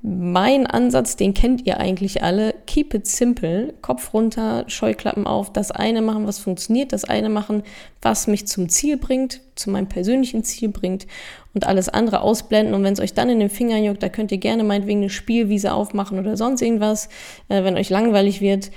mein 0.01 0.65
Ansatz, 0.65 1.17
den 1.17 1.33
kennt 1.33 1.65
ihr 1.65 1.79
eigentlich 1.79 2.23
alle. 2.23 2.53
Keep 2.65 2.93
it 2.93 3.07
simple. 3.07 3.73
Kopf 3.81 4.13
runter, 4.13 4.63
Scheuklappen 4.67 5.27
auf. 5.27 5.51
Das 5.51 5.71
eine 5.71 6.01
machen, 6.01 6.25
was 6.25 6.39
funktioniert. 6.39 6.93
Das 6.93 7.03
eine 7.03 7.29
machen, 7.29 7.63
was 8.01 8.27
mich 8.27 8.47
zum 8.47 8.69
Ziel 8.69 8.97
bringt, 8.97 9.41
zu 9.55 9.69
meinem 9.69 9.89
persönlichen 9.89 10.43
Ziel 10.43 10.69
bringt 10.69 11.07
und 11.53 11.67
alles 11.67 11.89
andere 11.89 12.21
ausblenden. 12.21 12.73
Und 12.73 12.83
wenn 12.83 12.93
es 12.93 13.01
euch 13.01 13.13
dann 13.13 13.29
in 13.29 13.39
den 13.39 13.49
Fingern 13.49 13.83
juckt, 13.83 14.01
da 14.01 14.07
könnt 14.07 14.31
ihr 14.31 14.37
gerne 14.37 14.63
meinetwegen 14.63 14.99
eine 14.99 15.09
Spielwiese 15.09 15.73
aufmachen 15.73 16.19
oder 16.19 16.37
sonst 16.37 16.61
irgendwas, 16.61 17.09
äh, 17.49 17.63
wenn 17.63 17.75
euch 17.75 17.89
langweilig 17.89 18.39
wird. 18.39 18.71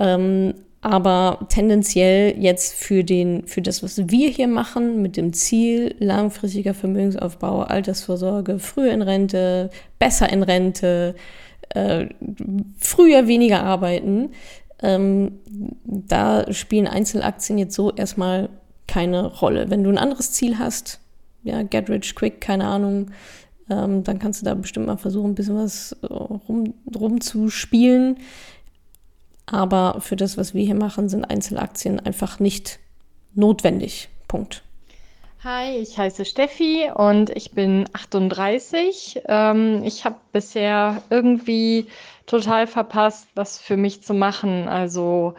Ähm, 0.00 0.54
aber 0.82 1.46
tendenziell 1.48 2.36
jetzt 2.38 2.74
für 2.74 3.04
den, 3.04 3.46
für 3.46 3.62
das, 3.62 3.82
was 3.84 4.08
wir 4.10 4.28
hier 4.28 4.48
machen, 4.48 5.00
mit 5.00 5.16
dem 5.16 5.32
Ziel 5.32 5.94
langfristiger 6.00 6.74
Vermögensaufbau, 6.74 7.62
Altersvorsorge, 7.62 8.58
früher 8.58 8.92
in 8.92 9.02
Rente, 9.02 9.70
besser 10.00 10.30
in 10.30 10.42
Rente, 10.42 11.14
äh, 11.70 12.06
früher 12.78 13.28
weniger 13.28 13.62
arbeiten, 13.62 14.30
ähm, 14.82 15.38
da 15.84 16.52
spielen 16.52 16.88
Einzelaktien 16.88 17.58
jetzt 17.58 17.76
so 17.76 17.92
erstmal 17.92 18.48
keine 18.88 19.26
Rolle. 19.26 19.70
Wenn 19.70 19.84
du 19.84 19.90
ein 19.90 19.98
anderes 19.98 20.32
Ziel 20.32 20.58
hast, 20.58 20.98
ja, 21.44 21.62
get 21.62 21.88
rich 21.88 22.16
quick, 22.16 22.40
keine 22.40 22.66
Ahnung, 22.66 23.12
ähm, 23.70 24.02
dann 24.02 24.18
kannst 24.18 24.42
du 24.42 24.44
da 24.44 24.54
bestimmt 24.54 24.86
mal 24.86 24.96
versuchen, 24.96 25.30
ein 25.30 25.34
bisschen 25.36 25.56
was 25.56 25.92
äh, 26.02 26.06
rum, 26.06 26.74
rumzuspielen. 26.92 28.16
Aber 29.46 30.00
für 30.00 30.16
das, 30.16 30.36
was 30.36 30.54
wir 30.54 30.64
hier 30.64 30.74
machen, 30.74 31.08
sind 31.08 31.24
Einzelaktien 31.24 32.00
einfach 32.00 32.38
nicht 32.38 32.78
notwendig. 33.34 34.08
Punkt. 34.28 34.62
Hi, 35.44 35.76
ich 35.78 35.98
heiße 35.98 36.24
Steffi 36.24 36.88
und 36.94 37.30
ich 37.30 37.50
bin 37.50 37.86
38. 37.92 39.22
Ähm, 39.26 39.82
ich 39.84 40.04
habe 40.04 40.16
bisher 40.30 41.02
irgendwie 41.10 41.88
total 42.26 42.68
verpasst, 42.68 43.26
was 43.34 43.58
für 43.58 43.76
mich 43.76 44.04
zu 44.04 44.14
machen. 44.14 44.68
Also 44.68 45.34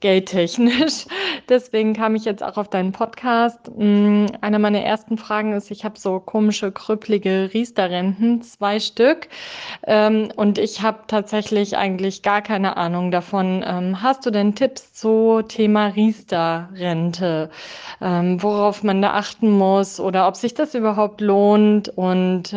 geldtechnisch. 0.00 1.06
Deswegen 1.48 1.94
kam 1.94 2.14
ich 2.14 2.24
jetzt 2.24 2.42
auch 2.42 2.56
auf 2.56 2.68
deinen 2.68 2.92
Podcast. 2.92 3.70
Mm, 3.76 4.26
Eine 4.40 4.58
meiner 4.58 4.80
ersten 4.82 5.18
Fragen 5.18 5.52
ist, 5.52 5.70
ich 5.70 5.84
habe 5.84 5.98
so 5.98 6.20
komische, 6.20 6.72
krüppelige 6.72 7.50
Riester-Renten, 7.52 8.42
zwei 8.42 8.80
Stück. 8.80 9.28
Ähm, 9.86 10.30
und 10.36 10.58
ich 10.58 10.82
habe 10.82 11.00
tatsächlich 11.06 11.76
eigentlich 11.76 12.22
gar 12.22 12.42
keine 12.42 12.76
Ahnung 12.76 13.10
davon. 13.10 13.64
Ähm, 13.66 14.02
hast 14.02 14.26
du 14.26 14.30
denn 14.30 14.54
Tipps 14.54 14.92
zu 14.92 15.42
Thema 15.42 15.88
Riester-Rente? 15.88 17.50
Ähm, 18.00 18.42
worauf 18.42 18.82
man 18.82 19.02
da 19.02 19.14
achten 19.14 19.50
muss 19.50 20.00
oder 20.00 20.28
ob 20.28 20.36
sich 20.36 20.54
das 20.54 20.74
überhaupt 20.74 21.20
lohnt? 21.20 21.88
Und 21.88 22.54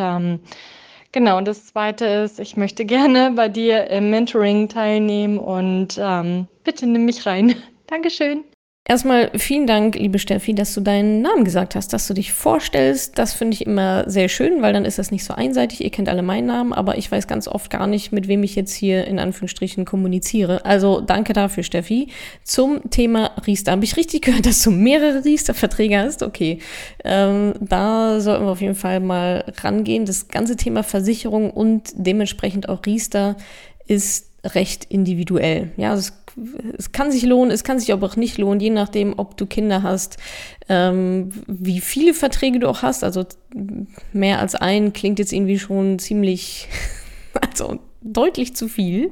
Genau, 1.14 1.38
und 1.38 1.46
das 1.48 1.66
Zweite 1.66 2.06
ist, 2.06 2.40
ich 2.40 2.56
möchte 2.56 2.86
gerne 2.86 3.32
bei 3.36 3.50
dir 3.50 3.88
im 3.90 4.10
Mentoring 4.10 4.70
teilnehmen 4.70 5.40
und 5.40 6.00
ähm, 6.02 6.48
bitte 6.64 6.88
nimm 6.88 7.06
mich 7.06 7.26
rein. 7.26 7.56
Dankeschön. 7.88 8.44
Erstmal 8.84 9.30
vielen 9.38 9.68
Dank, 9.68 9.96
liebe 9.96 10.18
Steffi, 10.18 10.56
dass 10.56 10.74
du 10.74 10.82
deinen 10.82 11.22
Namen 11.22 11.46
gesagt 11.46 11.76
hast, 11.76 11.94
dass 11.94 12.08
du 12.08 12.16
dich 12.16 12.34
vorstellst. 12.34 13.16
Das 13.20 13.32
finde 13.32 13.54
ich 13.54 13.68
immer 13.68 14.10
sehr 14.10 14.28
schön, 14.28 14.64
weil 14.64 14.74
dann 14.74 14.86
ist 14.86 14.98
das 14.98 15.12
nicht 15.12 15.24
so 15.24 15.36
einseitig. 15.36 15.84
Ihr 15.84 15.92
kennt 15.92 16.10
alle 16.10 16.24
meinen 16.24 16.48
Namen, 16.48 16.74
aber 16.74 16.98
ich 16.98 17.12
weiß 17.12 17.28
ganz 17.28 17.48
oft 17.48 17.70
gar 17.70 17.86
nicht, 17.86 18.12
mit 18.12 18.28
wem 18.28 18.42
ich 18.42 18.56
jetzt 18.56 18.74
hier 18.74 19.06
in 19.06 19.20
Anführungsstrichen 19.20 19.86
kommuniziere. 19.86 20.66
Also 20.66 21.00
danke 21.00 21.34
dafür, 21.34 21.62
Steffi. 21.62 22.08
Zum 22.44 22.90
Thema 22.90 23.32
Riester. 23.46 23.72
Habe 23.72 23.84
ich 23.84 23.98
richtig 23.98 24.24
gehört, 24.24 24.48
dass 24.48 24.64
du 24.64 24.72
mehrere 24.72 25.24
Riester-Verträge 25.24 26.00
hast? 26.00 26.24
Okay. 26.24 26.58
Ähm, 27.04 27.54
da 27.60 28.20
sollten 28.20 28.46
wir 28.46 28.52
auf 28.52 28.62
jeden 28.62 28.76
Fall 28.76 29.00
mal 29.00 29.54
rangehen. 29.62 30.06
Das 30.06 30.28
ganze 30.28 30.56
Thema 30.56 30.82
Versicherung 30.82 31.52
und 31.52 31.94
dementsprechend 31.94 32.68
auch 32.68 32.84
Riester 32.84 33.38
ist 33.86 34.31
recht 34.44 34.86
individuell. 34.86 35.72
Ja, 35.78 35.92
also 35.92 36.02
es 36.02 36.22
es 36.78 36.92
kann 36.92 37.12
sich 37.12 37.24
lohnen, 37.24 37.52
es 37.52 37.64
kann 37.64 37.80
sich 37.80 37.92
aber 37.92 38.08
auch 38.08 38.16
nicht 38.16 38.38
lohnen, 38.38 38.60
je 38.60 38.70
nachdem, 38.70 39.14
ob 39.18 39.38
du 39.38 39.46
Kinder 39.46 39.84
hast, 39.84 40.18
ähm, 40.70 41.32
wie 41.48 41.82
viele 41.82 42.14
Verträge 42.14 42.60
du 42.60 42.70
auch 42.70 42.82
hast. 42.82 43.04
Also 43.04 43.26
mehr 44.14 44.40
als 44.40 44.56
ein 44.56 44.94
klingt 44.94 45.20
jetzt 45.20 45.34
irgendwie 45.34 45.60
schon 45.60 46.00
ziemlich, 46.00 46.68
also 47.42 47.80
deutlich 48.02 48.56
zu 48.56 48.68
viel. 48.68 49.12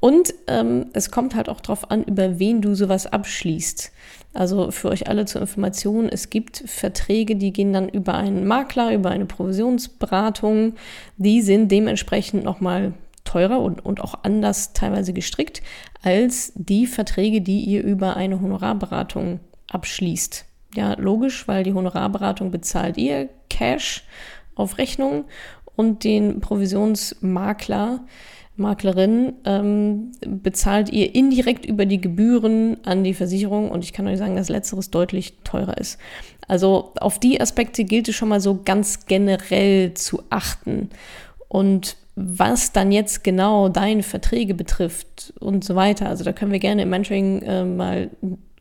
Und 0.00 0.32
ähm, 0.46 0.86
es 0.94 1.10
kommt 1.10 1.34
halt 1.34 1.50
auch 1.50 1.60
darauf 1.60 1.90
an, 1.90 2.04
über 2.04 2.38
wen 2.38 2.62
du 2.62 2.74
sowas 2.74 3.06
abschließt. 3.06 3.92
Also 4.32 4.70
für 4.70 4.88
euch 4.88 5.08
alle 5.08 5.26
zur 5.26 5.42
Information, 5.42 6.08
es 6.08 6.30
gibt 6.30 6.62
Verträge, 6.64 7.36
die 7.36 7.52
gehen 7.52 7.74
dann 7.74 7.88
über 7.88 8.14
einen 8.14 8.46
Makler, 8.46 8.94
über 8.94 9.10
eine 9.10 9.26
Provisionsberatung. 9.26 10.74
Die 11.18 11.42
sind 11.42 11.70
dementsprechend 11.70 12.44
nochmal 12.44 12.94
teurer 13.30 13.60
und, 13.60 13.84
und 13.84 14.00
auch 14.00 14.14
anders 14.22 14.72
teilweise 14.72 15.12
gestrickt 15.12 15.62
als 16.02 16.52
die 16.56 16.86
Verträge, 16.86 17.40
die 17.40 17.60
ihr 17.60 17.84
über 17.84 18.16
eine 18.16 18.40
Honorarberatung 18.40 19.38
abschließt. 19.70 20.44
Ja, 20.74 20.94
logisch, 20.94 21.46
weil 21.46 21.62
die 21.62 21.72
Honorarberatung 21.72 22.50
bezahlt 22.50 22.96
ihr 22.96 23.28
Cash 23.48 24.04
auf 24.54 24.78
Rechnung 24.78 25.24
und 25.76 26.04
den 26.04 26.40
Provisionsmakler, 26.40 28.00
Maklerin 28.56 29.34
ähm, 29.46 30.12
bezahlt 30.20 30.90
ihr 30.90 31.14
indirekt 31.14 31.64
über 31.64 31.86
die 31.86 32.00
Gebühren 32.00 32.76
an 32.84 33.04
die 33.04 33.14
Versicherung 33.14 33.70
und 33.70 33.84
ich 33.84 33.92
kann 33.92 34.06
euch 34.06 34.18
sagen, 34.18 34.36
dass 34.36 34.48
letzteres 34.48 34.90
deutlich 34.90 35.38
teurer 35.44 35.78
ist. 35.78 35.98
Also 36.46 36.92
auf 37.00 37.18
die 37.18 37.40
Aspekte 37.40 37.84
gilt 37.84 38.08
es 38.08 38.16
schon 38.16 38.28
mal 38.28 38.40
so 38.40 38.60
ganz 38.62 39.06
generell 39.06 39.94
zu 39.94 40.24
achten. 40.30 40.90
Und 41.48 41.96
was 42.16 42.72
dann 42.72 42.92
jetzt 42.92 43.24
genau 43.24 43.68
deine 43.68 44.02
Verträge 44.02 44.54
betrifft 44.54 45.32
und 45.40 45.64
so 45.64 45.74
weiter. 45.74 46.08
Also 46.08 46.24
da 46.24 46.32
können 46.32 46.52
wir 46.52 46.58
gerne 46.58 46.82
im 46.82 46.90
Mentoring 46.90 47.42
äh, 47.42 47.64
mal 47.64 48.10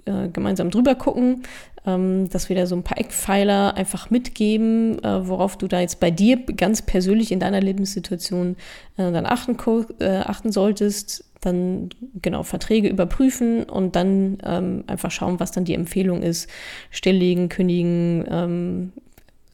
äh, 0.06 0.30
gemeinsam 0.30 0.70
drüber 0.70 0.96
gucken, 0.96 1.44
ähm, 1.86 2.30
dass 2.30 2.50
wir 2.50 2.56
da 2.56 2.66
so 2.66 2.76
ein 2.76 2.84
paar 2.84 2.98
Eckpfeiler 2.98 3.76
einfach 3.76 4.10
mitgeben, 4.10 5.04
äh, 5.04 5.28
worauf 5.28 5.58
du 5.58 5.68
da 5.68 5.80
jetzt 5.80 6.00
bei 6.00 6.12
dir 6.12 6.38
ganz 6.38 6.82
persönlich 6.82 7.32
in 7.32 7.40
deiner 7.40 7.62
Lebenssituation 7.62 8.56
äh, 8.98 9.12
dann 9.12 9.26
achten, 9.26 9.58
äh, 10.00 10.18
achten 10.18 10.52
solltest. 10.52 11.26
Dann 11.42 11.90
genau 12.22 12.44
Verträge 12.44 12.90
überprüfen 12.90 13.64
und 13.64 13.96
dann 13.96 14.40
ähm, 14.44 14.84
einfach 14.88 15.10
schauen, 15.10 15.40
was 15.40 15.52
dann 15.52 15.64
die 15.64 15.74
Empfehlung 15.74 16.22
ist. 16.22 16.50
Stilllegen, 16.92 17.48
kündigen, 17.48 18.26
ähm, 18.30 18.94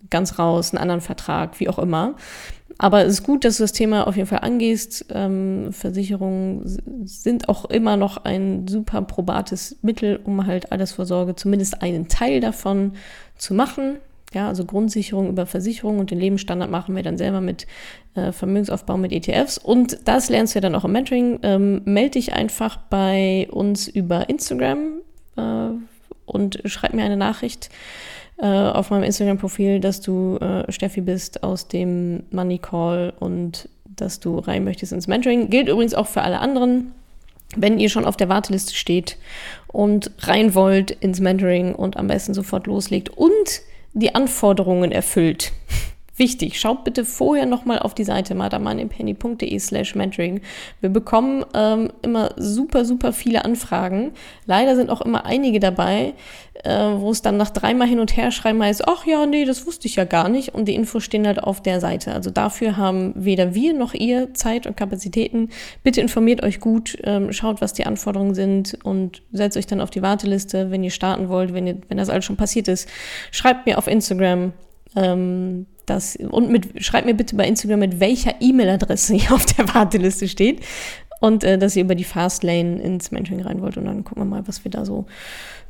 ganz 0.09 0.39
raus, 0.39 0.71
einen 0.71 0.81
anderen 0.81 1.01
Vertrag, 1.01 1.59
wie 1.59 1.69
auch 1.69 1.77
immer. 1.77 2.15
Aber 2.77 3.05
es 3.05 3.13
ist 3.13 3.23
gut, 3.23 3.45
dass 3.45 3.57
du 3.57 3.63
das 3.63 3.71
Thema 3.71 4.05
auf 4.05 4.17
jeden 4.17 4.27
Fall 4.27 4.39
angehst. 4.39 5.05
Ähm, 5.09 5.71
Versicherungen 5.71 6.61
sind 7.05 7.47
auch 7.47 7.65
immer 7.65 7.95
noch 7.95 8.25
ein 8.25 8.67
super 8.67 9.01
probates 9.01 9.77
Mittel, 9.81 10.19
um 10.23 10.45
halt 10.45 10.71
Altersvorsorge, 10.71 11.35
zumindest 11.35 11.81
einen 11.81 12.09
Teil 12.09 12.41
davon 12.41 12.93
zu 13.37 13.53
machen. 13.53 13.97
Ja, 14.33 14.49
also 14.49 14.65
Grundsicherung 14.65 15.29
über 15.29 15.45
Versicherung 15.45 15.99
und 15.99 16.11
den 16.11 16.19
Lebensstandard 16.19 16.69
machen 16.69 16.93
wir 16.93 17.03
dann 17.03 17.17
selber 17.17 17.39
mit 17.39 17.67
äh, 18.15 18.33
Vermögensaufbau 18.33 18.97
mit 18.97 19.13
ETFs. 19.13 19.57
Und 19.57 19.99
das 20.03 20.27
lernst 20.27 20.53
du 20.53 20.57
ja 20.57 20.61
dann 20.61 20.75
auch 20.75 20.83
im 20.83 20.91
Mentoring. 20.91 21.39
Ähm, 21.43 21.81
melde 21.85 22.11
dich 22.11 22.33
einfach 22.33 22.75
bei 22.75 23.47
uns 23.49 23.87
über 23.87 24.27
Instagram 24.27 24.99
äh, 25.37 25.69
und 26.25 26.59
schreib 26.65 26.93
mir 26.93 27.03
eine 27.03 27.15
Nachricht 27.15 27.69
äh, 28.37 28.45
auf 28.45 28.89
meinem 28.89 29.03
Instagram-Profil, 29.03 29.79
dass 29.79 30.01
du 30.01 30.37
äh, 30.37 30.71
Steffi 30.71 31.01
bist 31.01 31.43
aus 31.43 31.67
dem 31.67 32.23
Money 32.31 32.57
Call 32.57 33.13
und 33.19 33.69
dass 33.85 34.19
du 34.19 34.39
rein 34.39 34.63
möchtest 34.63 34.91
ins 34.91 35.07
Mentoring. 35.07 35.49
Gilt 35.49 35.69
übrigens 35.69 35.93
auch 35.93 36.07
für 36.07 36.21
alle 36.21 36.39
anderen. 36.39 36.91
Wenn 37.55 37.79
ihr 37.79 37.89
schon 37.89 38.05
auf 38.05 38.17
der 38.17 38.27
Warteliste 38.27 38.73
steht 38.73 39.17
und 39.67 40.11
rein 40.19 40.55
wollt 40.55 40.91
ins 40.91 41.19
Mentoring 41.19 41.73
und 41.75 41.95
am 41.95 42.07
besten 42.07 42.33
sofort 42.33 42.67
loslegt 42.67 43.09
und 43.09 43.61
die 43.93 44.13
Anforderungen 44.13 44.91
erfüllt, 44.91 45.53
Wichtig, 46.17 46.59
schaut 46.61 46.85
bitte 46.85 47.03
vorher 47.03 47.45
nochmal 47.45 47.79
auf 47.79 47.93
die 47.93 48.05
Seite 48.05 48.35
madamanimpenny.de 48.35 49.59
slash 49.59 49.95
mentoring. 49.95 50.39
Wir 50.79 50.89
bekommen 50.89 51.43
ähm, 51.53 51.91
immer 52.03 52.31
super, 52.37 52.85
super 52.85 53.11
viele 53.11 53.43
Anfragen. 53.43 54.13
Leider 54.45 54.77
sind 54.77 54.89
auch 54.89 55.01
immer 55.01 55.25
einige 55.25 55.59
dabei, 55.59 56.13
äh, 56.63 56.69
wo 56.69 57.11
es 57.11 57.21
dann 57.21 57.35
nach 57.35 57.49
dreimal 57.49 57.89
hin 57.89 57.99
und 57.99 58.15
her 58.15 58.31
schreiben 58.31 58.63
heißt, 58.63 58.87
ach 58.87 59.05
ja, 59.05 59.25
nee, 59.25 59.43
das 59.43 59.67
wusste 59.67 59.89
ich 59.89 59.97
ja 59.97 60.05
gar 60.05 60.29
nicht. 60.29 60.55
Und 60.55 60.69
die 60.69 60.75
Infos 60.75 61.03
stehen 61.03 61.27
halt 61.27 61.43
auf 61.43 61.61
der 61.61 61.81
Seite. 61.81 62.13
Also 62.13 62.29
dafür 62.29 62.77
haben 62.77 63.11
weder 63.17 63.53
wir 63.53 63.73
noch 63.73 63.93
ihr 63.93 64.33
Zeit 64.33 64.67
und 64.67 64.77
Kapazitäten. 64.77 65.49
Bitte 65.83 65.99
informiert 65.99 66.43
euch 66.43 66.61
gut, 66.61 66.97
ähm, 67.03 67.33
schaut, 67.33 67.59
was 67.59 67.73
die 67.73 67.85
Anforderungen 67.85 68.35
sind 68.35 68.77
und 68.85 69.21
setzt 69.33 69.57
euch 69.57 69.67
dann 69.67 69.81
auf 69.81 69.89
die 69.89 70.01
Warteliste, 70.01 70.71
wenn 70.71 70.81
ihr 70.81 70.91
starten 70.91 71.27
wollt, 71.27 71.53
wenn, 71.53 71.67
ihr, 71.67 71.77
wenn 71.89 71.97
das 71.97 72.09
alles 72.09 72.23
schon 72.23 72.37
passiert 72.37 72.69
ist. 72.69 72.87
Schreibt 73.31 73.65
mir 73.65 73.77
auf 73.77 73.87
Instagram. 73.87 74.53
Ähm, 74.95 75.65
das, 75.85 76.15
und 76.15 76.49
mit, 76.49 76.83
schreibt 76.83 77.05
mir 77.05 77.13
bitte 77.13 77.35
bei 77.35 77.47
Instagram, 77.47 77.79
mit 77.79 77.99
welcher 77.99 78.35
E-Mail-Adresse 78.39 79.15
ihr 79.15 79.31
auf 79.31 79.45
der 79.45 79.73
Warteliste 79.73 80.27
steht. 80.27 80.61
Und 81.21 81.43
äh, 81.43 81.57
dass 81.57 81.75
ihr 81.75 81.83
über 81.83 81.95
die 81.95 82.03
Fastlane 82.03 82.81
ins 82.81 83.11
Mentoring 83.11 83.41
rein 83.41 83.61
wollt. 83.61 83.77
Und 83.77 83.85
dann 83.85 84.03
gucken 84.03 84.23
wir 84.23 84.29
mal, 84.29 84.47
was 84.47 84.63
wir 84.63 84.71
da 84.71 84.85
so 84.85 85.05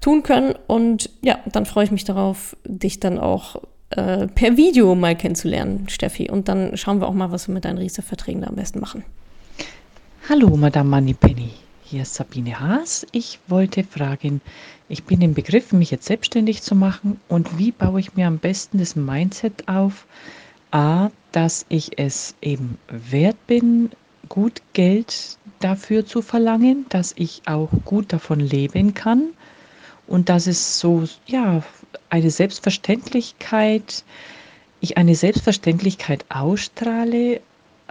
tun 0.01 0.23
können. 0.23 0.55
Und 0.67 1.09
ja, 1.21 1.39
dann 1.51 1.65
freue 1.65 1.85
ich 1.85 1.91
mich 1.91 2.03
darauf, 2.03 2.57
dich 2.65 2.99
dann 2.99 3.19
auch 3.19 3.57
äh, 3.91 4.27
per 4.27 4.57
Video 4.57 4.95
mal 4.95 5.15
kennenzulernen, 5.15 5.87
Steffi. 5.87 6.29
Und 6.29 6.49
dann 6.49 6.75
schauen 6.77 6.99
wir 6.99 7.07
auch 7.07 7.13
mal, 7.13 7.31
was 7.31 7.47
wir 7.47 7.53
mit 7.53 7.65
deinen 7.65 7.77
Riester-Verträgen 7.77 8.41
da 8.41 8.47
am 8.47 8.55
besten 8.55 8.79
machen. 8.79 9.03
Hallo, 10.27 10.57
Madame 10.57 10.89
Moneypenny. 10.89 11.51
Hier 11.87 12.01
ist 12.01 12.15
Sabine 12.15 12.59
Haas. 12.59 13.05
Ich 13.11 13.37
wollte 13.47 13.83
fragen, 13.83 14.41
ich 14.89 15.03
bin 15.03 15.21
im 15.21 15.35
Begriff, 15.35 15.71
mich 15.71 15.91
jetzt 15.91 16.07
selbstständig 16.07 16.63
zu 16.63 16.73
machen 16.73 17.19
und 17.27 17.59
wie 17.59 17.71
baue 17.71 17.99
ich 17.99 18.15
mir 18.15 18.25
am 18.25 18.39
besten 18.39 18.79
das 18.79 18.95
Mindset 18.95 19.67
auf? 19.67 20.07
A, 20.71 21.11
dass 21.31 21.67
ich 21.69 21.99
es 21.99 22.33
eben 22.41 22.79
wert 22.89 23.37
bin, 23.45 23.91
gut 24.29 24.63
Geld 24.73 25.37
dafür 25.59 26.07
zu 26.07 26.23
verlangen, 26.23 26.87
dass 26.89 27.13
ich 27.15 27.43
auch 27.45 27.69
gut 27.85 28.11
davon 28.11 28.39
leben 28.39 28.95
kann 28.95 29.29
und 30.07 30.29
dass 30.29 30.47
es 30.47 30.79
so, 30.79 31.03
ja, 31.27 31.61
eine 32.09 32.31
Selbstverständlichkeit, 32.31 34.03
ich 34.81 34.97
eine 34.97 35.13
Selbstverständlichkeit 35.13 36.25
ausstrahle, 36.29 37.41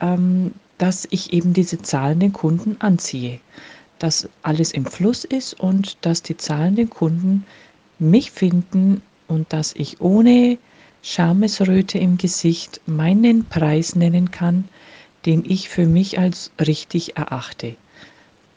ähm, 0.00 0.52
dass 0.78 1.06
ich 1.10 1.32
eben 1.32 1.52
diese 1.52 1.80
zahlenden 1.80 2.32
Kunden 2.32 2.80
anziehe 2.80 3.38
dass 4.04 4.28
alles 4.42 4.72
im 4.72 4.84
Fluss 4.84 5.24
ist 5.24 5.58
und 5.58 5.96
dass 6.02 6.22
die 6.22 6.36
zahlenden 6.36 6.90
Kunden 6.90 7.46
mich 7.98 8.32
finden 8.32 9.00
und 9.28 9.50
dass 9.54 9.72
ich 9.74 10.02
ohne 10.02 10.58
Schamesröte 11.02 11.96
im 11.96 12.18
Gesicht 12.18 12.82
meinen 12.84 13.46
Preis 13.46 13.96
nennen 13.96 14.30
kann, 14.30 14.68
den 15.24 15.42
ich 15.46 15.70
für 15.70 15.86
mich 15.86 16.18
als 16.18 16.50
richtig 16.60 17.16
erachte, 17.16 17.76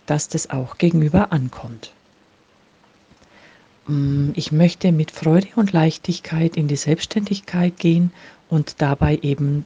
dass 0.06 0.28
das 0.28 0.50
auch 0.50 0.78
gegenüber 0.78 1.32
ankommt. 1.32 1.94
Mm, 3.88 4.32
ich 4.34 4.52
möchte 4.52 4.92
mit 4.92 5.12
Freude 5.12 5.48
und 5.56 5.72
Leichtigkeit 5.72 6.58
in 6.58 6.68
die 6.68 6.76
Selbstständigkeit 6.76 7.78
gehen 7.78 8.12
und 8.50 8.82
dabei 8.82 9.18
eben 9.22 9.66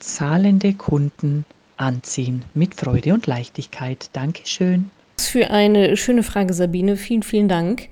zahlende 0.00 0.74
Kunden 0.74 1.44
anziehen 1.76 2.44
mit 2.52 2.74
Freude 2.74 3.14
und 3.14 3.28
Leichtigkeit. 3.28 4.10
Dankeschön 4.12 4.90
für 5.28 5.50
eine 5.50 5.96
schöne 5.96 6.22
Frage, 6.22 6.54
Sabine. 6.54 6.96
Vielen, 6.96 7.22
vielen 7.22 7.48
Dank. 7.48 7.88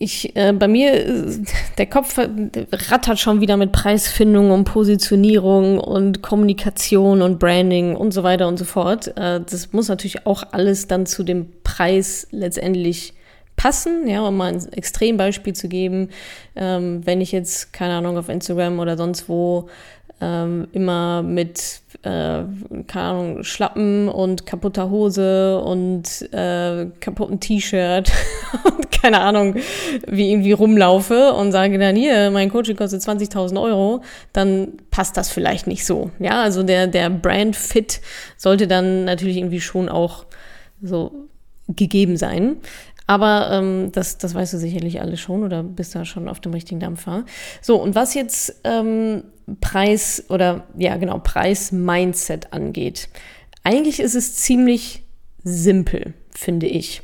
Ich, 0.00 0.36
äh, 0.36 0.52
bei 0.52 0.68
mir, 0.68 0.92
äh, 0.92 1.38
der 1.76 1.86
Kopf 1.86 2.18
rattert 2.18 3.18
schon 3.18 3.40
wieder 3.40 3.56
mit 3.56 3.72
Preisfindung 3.72 4.52
und 4.52 4.62
Positionierung 4.64 5.80
und 5.80 6.22
Kommunikation 6.22 7.20
und 7.20 7.40
Branding 7.40 7.96
und 7.96 8.12
so 8.12 8.22
weiter 8.22 8.46
und 8.46 8.58
so 8.58 8.64
fort. 8.64 9.08
Äh, 9.16 9.40
das 9.40 9.72
muss 9.72 9.88
natürlich 9.88 10.24
auch 10.24 10.44
alles 10.52 10.86
dann 10.86 11.04
zu 11.04 11.24
dem 11.24 11.48
Preis 11.64 12.28
letztendlich 12.30 13.14
passen, 13.56 14.06
ja, 14.06 14.22
um 14.22 14.36
mal 14.36 14.52
ein 14.52 14.72
Extrembeispiel 14.72 15.52
zu 15.52 15.68
geben. 15.68 16.10
Ähm, 16.54 17.04
wenn 17.04 17.20
ich 17.20 17.32
jetzt, 17.32 17.72
keine 17.72 17.94
Ahnung, 17.94 18.16
auf 18.16 18.28
Instagram 18.28 18.78
oder 18.78 18.96
sonst 18.96 19.28
wo 19.28 19.68
ähm, 20.20 20.68
immer 20.72 21.22
mit, 21.22 21.80
äh, 22.02 22.42
keine 22.86 23.04
Ahnung, 23.04 23.44
Schlappen 23.44 24.08
und 24.08 24.46
kaputter 24.46 24.90
Hose 24.90 25.60
und 25.60 26.32
äh, 26.32 26.86
kaputten 27.00 27.40
T-Shirt 27.40 28.10
und 28.64 28.90
keine 28.90 29.20
Ahnung, 29.20 29.56
wie 30.06 30.32
irgendwie 30.32 30.52
rumlaufe 30.52 31.32
und 31.34 31.52
sage 31.52 31.78
dann 31.78 31.94
hier, 31.94 32.30
mein 32.30 32.50
Coaching 32.50 32.76
kostet 32.76 33.02
20.000 33.02 33.60
Euro, 33.60 34.02
dann 34.32 34.72
passt 34.90 35.16
das 35.16 35.30
vielleicht 35.30 35.66
nicht 35.66 35.86
so. 35.86 36.10
Ja, 36.18 36.42
also 36.42 36.62
der, 36.62 36.86
der 36.88 37.10
Brand 37.10 37.54
Fit 37.54 38.00
sollte 38.36 38.66
dann 38.66 39.04
natürlich 39.04 39.36
irgendwie 39.36 39.60
schon 39.60 39.88
auch 39.88 40.26
so 40.82 41.28
gegeben 41.68 42.16
sein. 42.16 42.56
Aber 43.06 43.48
ähm, 43.52 43.90
das, 43.92 44.18
das 44.18 44.34
weißt 44.34 44.52
du 44.52 44.58
sicherlich 44.58 45.00
alles 45.00 45.20
schon 45.20 45.42
oder 45.42 45.62
bist 45.62 45.94
da 45.94 46.04
schon 46.04 46.28
auf 46.28 46.40
dem 46.40 46.52
richtigen 46.52 46.78
Dampfer. 46.78 47.24
So, 47.62 47.80
und 47.80 47.94
was 47.94 48.14
jetzt 48.14 48.60
ähm, 48.64 49.22
Preis 49.60 50.24
oder 50.28 50.66
ja 50.76 50.96
genau, 50.96 51.18
Preis-Mindset 51.18 52.52
angeht. 52.52 53.08
Eigentlich 53.64 54.00
ist 54.00 54.14
es 54.14 54.36
ziemlich 54.36 55.02
simpel, 55.44 56.14
finde 56.30 56.66
ich. 56.66 57.02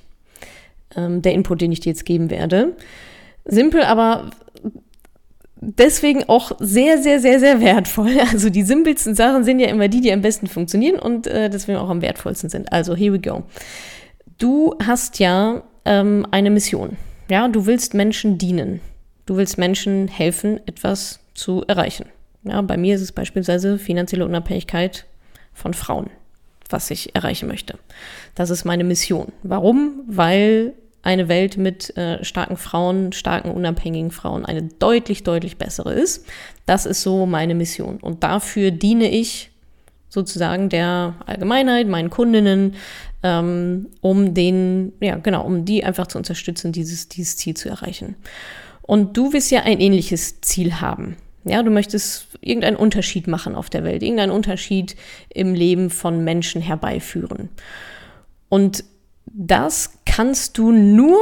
Ähm, 0.96 1.22
der 1.22 1.32
Input, 1.32 1.60
den 1.60 1.72
ich 1.72 1.80
dir 1.80 1.90
jetzt 1.90 2.04
geben 2.04 2.30
werde. 2.30 2.76
Simpel, 3.44 3.82
aber 3.82 4.30
deswegen 5.60 6.24
auch 6.24 6.52
sehr, 6.58 7.02
sehr, 7.02 7.20
sehr, 7.20 7.40
sehr 7.40 7.60
wertvoll. 7.60 8.16
Also 8.32 8.50
die 8.50 8.62
simpelsten 8.62 9.14
Sachen 9.14 9.44
sind 9.44 9.60
ja 9.60 9.68
immer 9.68 9.88
die, 9.88 10.00
die 10.00 10.12
am 10.12 10.22
besten 10.22 10.46
funktionieren 10.46 10.98
und 10.98 11.26
äh, 11.26 11.50
deswegen 11.50 11.78
auch 11.78 11.90
am 11.90 12.02
wertvollsten 12.02 12.50
sind. 12.50 12.72
Also 12.72 12.94
here 12.94 13.12
we 13.12 13.20
go. 13.20 13.44
Du 14.38 14.74
hast 14.84 15.18
ja 15.18 15.62
ähm, 15.84 16.26
eine 16.30 16.50
Mission. 16.50 16.96
Ja, 17.30 17.48
du 17.48 17.66
willst 17.66 17.94
Menschen 17.94 18.38
dienen. 18.38 18.80
Du 19.26 19.36
willst 19.36 19.56
Menschen 19.56 20.08
helfen, 20.08 20.60
etwas 20.66 21.20
zu 21.34 21.64
erreichen. 21.66 22.06
Ja, 22.44 22.60
bei 22.62 22.76
mir 22.76 22.94
ist 22.94 23.00
es 23.00 23.12
beispielsweise 23.12 23.78
finanzielle 23.78 24.24
Unabhängigkeit 24.24 25.06
von 25.52 25.74
Frauen, 25.74 26.10
was 26.68 26.90
ich 26.90 27.14
erreichen 27.14 27.48
möchte. 27.48 27.78
Das 28.34 28.50
ist 28.50 28.64
meine 28.64 28.84
Mission. 28.84 29.32
Warum? 29.42 30.02
Weil 30.06 30.74
eine 31.02 31.28
Welt 31.28 31.58
mit 31.58 31.96
äh, 31.96 32.24
starken 32.24 32.56
Frauen, 32.56 33.12
starken 33.12 33.50
unabhängigen 33.50 34.10
Frauen 34.10 34.46
eine 34.46 34.62
deutlich, 34.62 35.22
deutlich 35.22 35.58
bessere 35.58 35.92
ist. 35.92 36.26
Das 36.66 36.86
ist 36.86 37.02
so 37.02 37.26
meine 37.26 37.54
Mission. 37.54 37.98
Und 37.98 38.22
dafür 38.22 38.70
diene 38.70 39.10
ich 39.10 39.50
sozusagen 40.08 40.68
der 40.70 41.14
Allgemeinheit, 41.26 41.88
meinen 41.88 42.08
Kundinnen, 42.08 42.74
ähm, 43.22 43.88
um 44.00 44.32
den, 44.32 44.92
ja 45.00 45.16
genau, 45.16 45.44
um 45.44 45.64
die 45.64 45.84
einfach 45.84 46.06
zu 46.06 46.16
unterstützen, 46.16 46.72
dieses, 46.72 47.08
dieses 47.08 47.36
Ziel 47.36 47.54
zu 47.54 47.68
erreichen. 47.68 48.16
Und 48.80 49.16
du 49.16 49.32
wirst 49.32 49.50
ja 49.50 49.62
ein 49.62 49.80
ähnliches 49.80 50.40
Ziel 50.40 50.80
haben. 50.80 51.16
Ja, 51.44 51.62
du 51.62 51.70
möchtest 51.70 52.28
irgendeinen 52.44 52.76
Unterschied 52.76 53.26
machen 53.26 53.54
auf 53.54 53.70
der 53.70 53.84
Welt, 53.84 54.02
irgendeinen 54.02 54.32
Unterschied 54.32 54.96
im 55.28 55.54
Leben 55.54 55.90
von 55.90 56.22
Menschen 56.24 56.60
herbeiführen. 56.60 57.48
Und 58.48 58.84
das 59.26 59.98
kannst 60.06 60.58
du 60.58 60.70
nur 60.70 61.18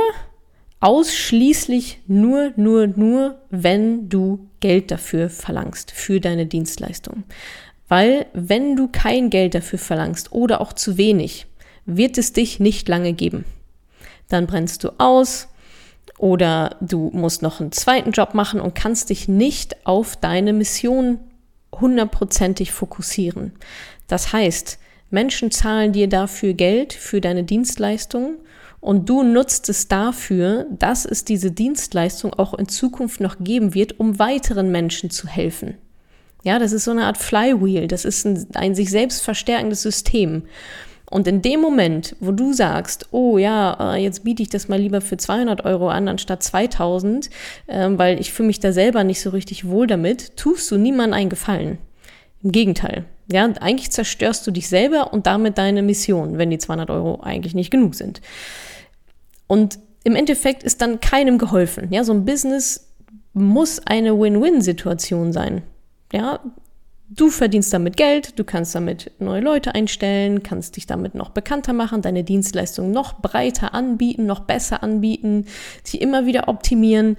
ausschließlich 0.80 2.00
nur, 2.08 2.52
nur, 2.56 2.88
nur, 2.88 3.38
wenn 3.50 4.08
du 4.08 4.48
Geld 4.60 4.90
dafür 4.90 5.30
verlangst, 5.30 5.92
für 5.92 6.20
deine 6.20 6.46
Dienstleistung. 6.46 7.22
Weil 7.88 8.26
wenn 8.32 8.74
du 8.74 8.88
kein 8.88 9.30
Geld 9.30 9.54
dafür 9.54 9.78
verlangst 9.78 10.32
oder 10.32 10.60
auch 10.60 10.72
zu 10.72 10.96
wenig, 10.96 11.46
wird 11.86 12.18
es 12.18 12.32
dich 12.32 12.58
nicht 12.58 12.88
lange 12.88 13.12
geben. 13.12 13.44
Dann 14.28 14.46
brennst 14.46 14.82
du 14.84 14.90
aus 14.98 15.48
oder 16.22 16.76
du 16.80 17.10
musst 17.12 17.42
noch 17.42 17.58
einen 17.58 17.72
zweiten 17.72 18.12
Job 18.12 18.32
machen 18.32 18.60
und 18.60 18.76
kannst 18.76 19.10
dich 19.10 19.26
nicht 19.26 19.84
auf 19.84 20.14
deine 20.14 20.52
Mission 20.52 21.18
hundertprozentig 21.74 22.70
fokussieren. 22.70 23.50
Das 24.06 24.32
heißt, 24.32 24.78
Menschen 25.10 25.50
zahlen 25.50 25.90
dir 25.92 26.08
dafür 26.08 26.52
Geld 26.52 26.92
für 26.92 27.20
deine 27.20 27.42
Dienstleistung 27.42 28.36
und 28.78 29.08
du 29.08 29.24
nutzt 29.24 29.68
es 29.68 29.88
dafür, 29.88 30.66
dass 30.70 31.06
es 31.06 31.24
diese 31.24 31.50
Dienstleistung 31.50 32.32
auch 32.34 32.54
in 32.54 32.68
Zukunft 32.68 33.20
noch 33.20 33.38
geben 33.40 33.74
wird, 33.74 33.98
um 33.98 34.20
weiteren 34.20 34.70
Menschen 34.70 35.10
zu 35.10 35.26
helfen. 35.26 35.76
Ja, 36.44 36.60
das 36.60 36.70
ist 36.70 36.84
so 36.84 36.92
eine 36.92 37.06
Art 37.06 37.18
Flywheel, 37.18 37.88
das 37.88 38.04
ist 38.04 38.24
ein, 38.26 38.46
ein 38.54 38.74
sich 38.76 38.90
selbst 38.90 39.22
verstärkendes 39.22 39.82
System. 39.82 40.44
Und 41.12 41.28
in 41.28 41.42
dem 41.42 41.60
Moment, 41.60 42.16
wo 42.20 42.32
du 42.32 42.54
sagst, 42.54 43.08
oh 43.10 43.36
ja, 43.36 43.94
äh, 43.94 44.02
jetzt 44.02 44.24
biete 44.24 44.42
ich 44.42 44.48
das 44.48 44.68
mal 44.68 44.80
lieber 44.80 45.02
für 45.02 45.18
200 45.18 45.64
Euro 45.66 45.90
an, 45.90 46.08
anstatt 46.08 46.42
2000, 46.42 47.28
ähm, 47.68 47.98
weil 47.98 48.18
ich 48.18 48.32
fühle 48.32 48.46
mich 48.46 48.60
da 48.60 48.72
selber 48.72 49.04
nicht 49.04 49.20
so 49.20 49.28
richtig 49.30 49.68
wohl 49.68 49.86
damit, 49.86 50.38
tust 50.38 50.70
du 50.70 50.78
niemandem 50.78 51.18
einen 51.18 51.28
Gefallen. 51.28 51.78
Im 52.42 52.50
Gegenteil. 52.50 53.04
Ja, 53.30 53.44
eigentlich 53.60 53.90
zerstörst 53.90 54.46
du 54.46 54.50
dich 54.50 54.68
selber 54.68 55.12
und 55.12 55.26
damit 55.26 55.58
deine 55.58 55.82
Mission, 55.82 56.38
wenn 56.38 56.50
die 56.50 56.58
200 56.58 56.90
Euro 56.90 57.20
eigentlich 57.20 57.54
nicht 57.54 57.70
genug 57.70 57.94
sind. 57.94 58.22
Und 59.46 59.78
im 60.04 60.16
Endeffekt 60.16 60.62
ist 60.62 60.80
dann 60.80 61.00
keinem 61.00 61.36
geholfen. 61.36 61.92
Ja, 61.92 62.04
so 62.04 62.12
ein 62.12 62.24
Business 62.24 62.88
muss 63.34 63.80
eine 63.86 64.18
Win-Win-Situation 64.18 65.32
sein. 65.32 65.62
Ja, 66.10 66.40
Du 67.14 67.28
verdienst 67.28 67.74
damit 67.74 67.98
Geld, 67.98 68.38
du 68.38 68.44
kannst 68.44 68.74
damit 68.74 69.10
neue 69.18 69.42
Leute 69.42 69.74
einstellen, 69.74 70.42
kannst 70.42 70.76
dich 70.76 70.86
damit 70.86 71.14
noch 71.14 71.28
bekannter 71.28 71.74
machen, 71.74 72.00
deine 72.00 72.24
Dienstleistung 72.24 72.90
noch 72.90 73.20
breiter 73.20 73.74
anbieten, 73.74 74.24
noch 74.24 74.40
besser 74.40 74.82
anbieten, 74.82 75.44
sie 75.82 75.98
immer 75.98 76.24
wieder 76.24 76.48
optimieren 76.48 77.18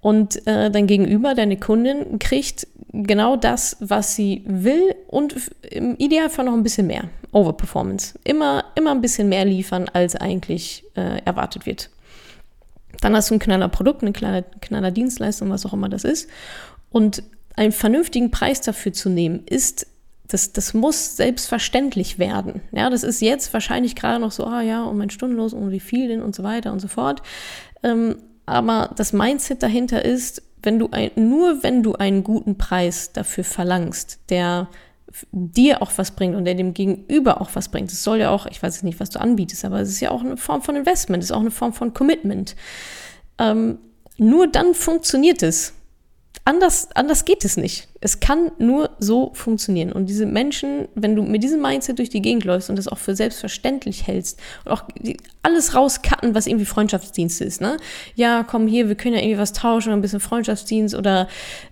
und 0.00 0.46
äh, 0.46 0.70
dein 0.70 0.86
Gegenüber, 0.86 1.34
deine 1.34 1.56
Kundin, 1.56 2.20
kriegt 2.20 2.68
genau 2.92 3.34
das, 3.34 3.76
was 3.80 4.14
sie 4.14 4.44
will 4.46 4.94
und 5.08 5.34
im 5.68 5.96
Idealfall 5.96 6.44
noch 6.44 6.52
ein 6.52 6.62
bisschen 6.62 6.86
mehr. 6.86 7.08
Overperformance. 7.32 8.16
Immer, 8.22 8.66
immer 8.76 8.92
ein 8.92 9.00
bisschen 9.00 9.28
mehr 9.28 9.44
liefern, 9.44 9.88
als 9.92 10.14
eigentlich 10.14 10.84
äh, 10.94 11.20
erwartet 11.24 11.66
wird. 11.66 11.90
Dann 13.00 13.16
hast 13.16 13.30
du 13.30 13.34
ein 13.34 13.40
knaller 13.40 13.68
Produkt, 13.68 14.02
eine 14.02 14.12
knaller, 14.12 14.42
knaller 14.42 14.92
Dienstleistung, 14.92 15.50
was 15.50 15.66
auch 15.66 15.72
immer 15.72 15.88
das 15.88 16.04
ist. 16.04 16.30
Und 16.90 17.24
einen 17.56 17.72
vernünftigen 17.72 18.30
Preis 18.30 18.60
dafür 18.60 18.92
zu 18.92 19.08
nehmen, 19.08 19.44
ist, 19.46 19.86
das, 20.28 20.52
das 20.52 20.74
muss 20.74 21.16
selbstverständlich 21.16 22.18
werden. 22.18 22.62
Ja, 22.72 22.90
das 22.90 23.02
ist 23.02 23.20
jetzt 23.20 23.52
wahrscheinlich 23.52 23.94
gerade 23.94 24.20
noch 24.20 24.32
so, 24.32 24.44
ah 24.46 24.62
ja, 24.62 24.82
und 24.84 24.96
mein 24.96 25.10
Stundenlos 25.10 25.52
und 25.52 25.70
wie 25.70 25.80
viel 25.80 26.08
denn 26.08 26.22
und 26.22 26.34
so 26.34 26.42
weiter 26.42 26.72
und 26.72 26.80
so 26.80 26.88
fort. 26.88 27.22
Ähm, 27.82 28.16
aber 28.46 28.90
das 28.96 29.12
Mindset 29.12 29.62
dahinter 29.62 30.04
ist, 30.04 30.42
wenn 30.62 30.78
du 30.78 30.88
ein, 30.90 31.10
nur 31.14 31.62
wenn 31.62 31.82
du 31.82 31.94
einen 31.94 32.24
guten 32.24 32.56
Preis 32.56 33.12
dafür 33.12 33.44
verlangst, 33.44 34.18
der 34.30 34.68
dir 35.30 35.82
auch 35.82 35.92
was 35.96 36.10
bringt 36.10 36.34
und 36.34 36.44
der 36.44 36.54
dem 36.54 36.74
Gegenüber 36.74 37.40
auch 37.40 37.50
was 37.54 37.68
bringt. 37.68 37.92
Es 37.92 38.02
soll 38.02 38.18
ja 38.18 38.30
auch, 38.30 38.46
ich 38.46 38.62
weiß 38.62 38.82
nicht, 38.82 38.98
was 38.98 39.10
du 39.10 39.20
anbietest, 39.20 39.64
aber 39.64 39.80
es 39.80 39.88
ist 39.90 40.00
ja 40.00 40.10
auch 40.10 40.22
eine 40.22 40.36
Form 40.36 40.62
von 40.62 40.74
Investment, 40.74 41.22
es 41.22 41.30
ist 41.30 41.36
auch 41.36 41.40
eine 41.40 41.50
Form 41.50 41.72
von 41.72 41.94
Commitment. 41.94 42.56
Ähm, 43.38 43.78
nur 44.16 44.48
dann 44.48 44.74
funktioniert 44.74 45.42
es 45.42 45.74
anders, 46.44 46.88
anders 46.94 47.24
geht 47.24 47.44
es 47.44 47.56
nicht. 47.56 47.88
Es 48.00 48.20
kann 48.20 48.52
nur 48.58 48.90
so 48.98 49.32
funktionieren. 49.32 49.92
Und 49.92 50.06
diese 50.06 50.26
Menschen, 50.26 50.88
wenn 50.94 51.16
du 51.16 51.22
mit 51.22 51.42
diesem 51.42 51.62
Mindset 51.62 51.98
durch 51.98 52.10
die 52.10 52.20
Gegend 52.20 52.44
läufst 52.44 52.68
und 52.68 52.76
das 52.76 52.86
auch 52.86 52.98
für 52.98 53.16
selbstverständlich 53.16 54.06
hältst 54.06 54.38
und 54.64 54.72
auch 54.72 54.84
alles 55.42 55.74
rauscutten, 55.74 56.34
was 56.34 56.46
irgendwie 56.46 56.66
Freundschaftsdienst 56.66 57.40
ist, 57.40 57.60
ne? 57.60 57.78
Ja, 58.14 58.44
komm 58.46 58.66
hier, 58.66 58.88
wir 58.88 58.94
können 58.94 59.14
ja 59.14 59.22
irgendwie 59.22 59.38
was 59.38 59.52
tauschen, 59.52 59.92
ein 59.92 60.02
bisschen 60.02 60.20
Freundschaftsdienst 60.20 60.94
oder 60.94 61.28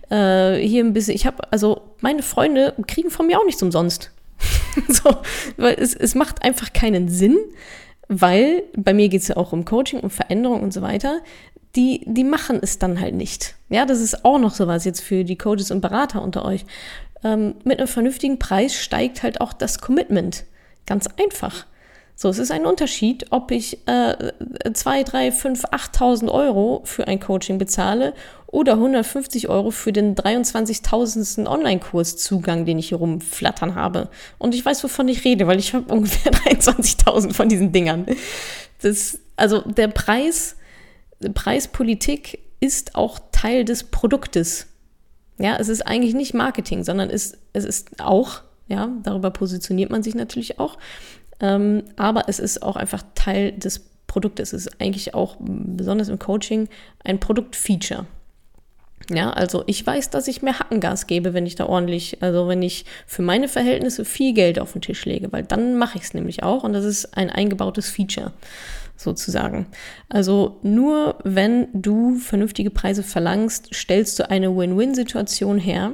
äh, 0.09 0.55
hier 0.55 0.83
ein 0.83 0.93
bisschen. 0.93 1.15
Ich 1.15 1.27
habe, 1.27 1.51
also 1.51 1.81
meine 2.01 2.23
Freunde 2.23 2.73
kriegen 2.87 3.11
von 3.11 3.27
mir 3.27 3.39
auch 3.39 3.45
nichts 3.45 3.61
umsonst. 3.61 4.11
so, 4.87 5.17
weil 5.57 5.75
es, 5.77 5.93
es 5.93 6.15
macht 6.15 6.43
einfach 6.43 6.73
keinen 6.73 7.09
Sinn, 7.09 7.37
weil 8.07 8.63
bei 8.75 8.93
mir 8.93 9.07
geht 9.09 9.21
es 9.21 9.27
ja 9.27 9.37
auch 9.37 9.53
um 9.53 9.65
Coaching, 9.65 9.99
um 9.99 10.09
Veränderung 10.09 10.61
und 10.61 10.73
so 10.73 10.81
weiter 10.81 11.21
die, 11.75 12.03
die 12.05 12.23
machen 12.23 12.59
es 12.61 12.79
dann 12.79 12.99
halt 12.99 13.15
nicht. 13.15 13.55
Ja, 13.69 13.85
das 13.85 13.99
ist 13.99 14.25
auch 14.25 14.37
noch 14.37 14.53
sowas 14.53 14.85
jetzt 14.85 15.01
für 15.01 15.23
die 15.23 15.37
Coaches 15.37 15.71
und 15.71 15.81
Berater 15.81 16.21
unter 16.21 16.45
euch. 16.45 16.65
Ähm, 17.23 17.55
mit 17.63 17.79
einem 17.79 17.87
vernünftigen 17.87 18.37
Preis 18.37 18.75
steigt 18.75 19.23
halt 19.23 19.41
auch 19.41 19.53
das 19.53 19.79
Commitment. 19.79 20.45
Ganz 20.85 21.07
einfach. 21.19 21.65
So, 22.15 22.29
es 22.29 22.37
ist 22.37 22.51
ein 22.51 22.65
Unterschied, 22.65 23.25
ob 23.31 23.49
ich 23.49 23.87
äh, 23.87 24.31
2, 24.71 25.03
3, 25.03 25.31
5, 25.31 25.65
8.000 25.65 26.29
Euro 26.29 26.81
für 26.83 27.07
ein 27.07 27.19
Coaching 27.19 27.57
bezahle 27.57 28.13
oder 28.45 28.73
150 28.73 29.49
Euro 29.49 29.71
für 29.71 29.91
den 29.91 30.15
23.000. 30.15 31.47
Online-Kurszugang, 31.47 32.65
den 32.65 32.77
ich 32.77 32.89
hier 32.89 32.99
rumflattern 32.99 33.73
habe. 33.73 34.09
Und 34.37 34.53
ich 34.53 34.63
weiß, 34.63 34.83
wovon 34.83 35.07
ich 35.07 35.25
rede, 35.25 35.47
weil 35.47 35.57
ich 35.57 35.73
habe 35.73 35.91
ungefähr 35.93 36.31
23.000 36.31 37.33
von 37.33 37.49
diesen 37.49 37.71
Dingern. 37.71 38.05
Das, 38.83 39.19
also 39.35 39.61
der 39.61 39.87
Preis 39.87 40.55
Preispolitik 41.29 42.39
ist 42.59 42.95
auch 42.95 43.19
Teil 43.31 43.65
des 43.65 43.83
Produktes. 43.83 44.67
Ja, 45.37 45.57
es 45.57 45.69
ist 45.69 45.85
eigentlich 45.85 46.13
nicht 46.13 46.33
Marketing, 46.33 46.83
sondern 46.83 47.09
es, 47.09 47.37
es 47.53 47.65
ist 47.65 47.99
auch, 47.99 48.41
ja, 48.67 48.89
darüber 49.03 49.31
positioniert 49.31 49.89
man 49.91 50.03
sich 50.03 50.15
natürlich 50.15 50.59
auch, 50.59 50.77
ähm, 51.39 51.83
aber 51.97 52.29
es 52.29 52.39
ist 52.39 52.63
auch 52.63 52.75
einfach 52.75 53.03
Teil 53.15 53.51
des 53.51 53.81
Produktes. 54.07 54.53
Es 54.53 54.67
ist 54.67 54.81
eigentlich 54.81 55.13
auch, 55.13 55.37
besonders 55.39 56.07
im 56.07 56.19
Coaching, 56.19 56.69
ein 57.03 57.19
Produktfeature. 57.19 58.05
Ja, 59.09 59.31
also 59.31 59.63
ich 59.67 59.85
weiß, 59.85 60.11
dass 60.11 60.29
ich 60.29 60.41
mehr 60.41 60.59
Hackengas 60.59 61.07
gebe, 61.07 61.33
wenn 61.33 61.45
ich 61.45 61.55
da 61.55 61.65
ordentlich, 61.65 62.21
also 62.21 62.47
wenn 62.47 62.61
ich 62.61 62.85
für 63.05 63.21
meine 63.21 63.49
Verhältnisse 63.49 64.05
viel 64.05 64.33
Geld 64.33 64.59
auf 64.59 64.71
den 64.71 64.81
Tisch 64.81 65.03
lege, 65.03 65.31
weil 65.33 65.43
dann 65.43 65.75
mache 65.77 65.97
ich 65.97 66.05
es 66.05 66.13
nämlich 66.13 66.43
auch 66.43 66.63
und 66.63 66.71
das 66.71 66.85
ist 66.85 67.17
ein 67.17 67.29
eingebautes 67.29 67.89
Feature 67.89 68.31
sozusagen. 68.95 69.67
Also 70.09 70.59
nur 70.63 71.17
wenn 71.23 71.67
du 71.73 72.15
vernünftige 72.15 72.69
Preise 72.69 73.03
verlangst, 73.03 73.73
stellst 73.73 74.19
du 74.19 74.29
eine 74.29 74.55
Win-Win-Situation 74.55 75.57
her 75.57 75.93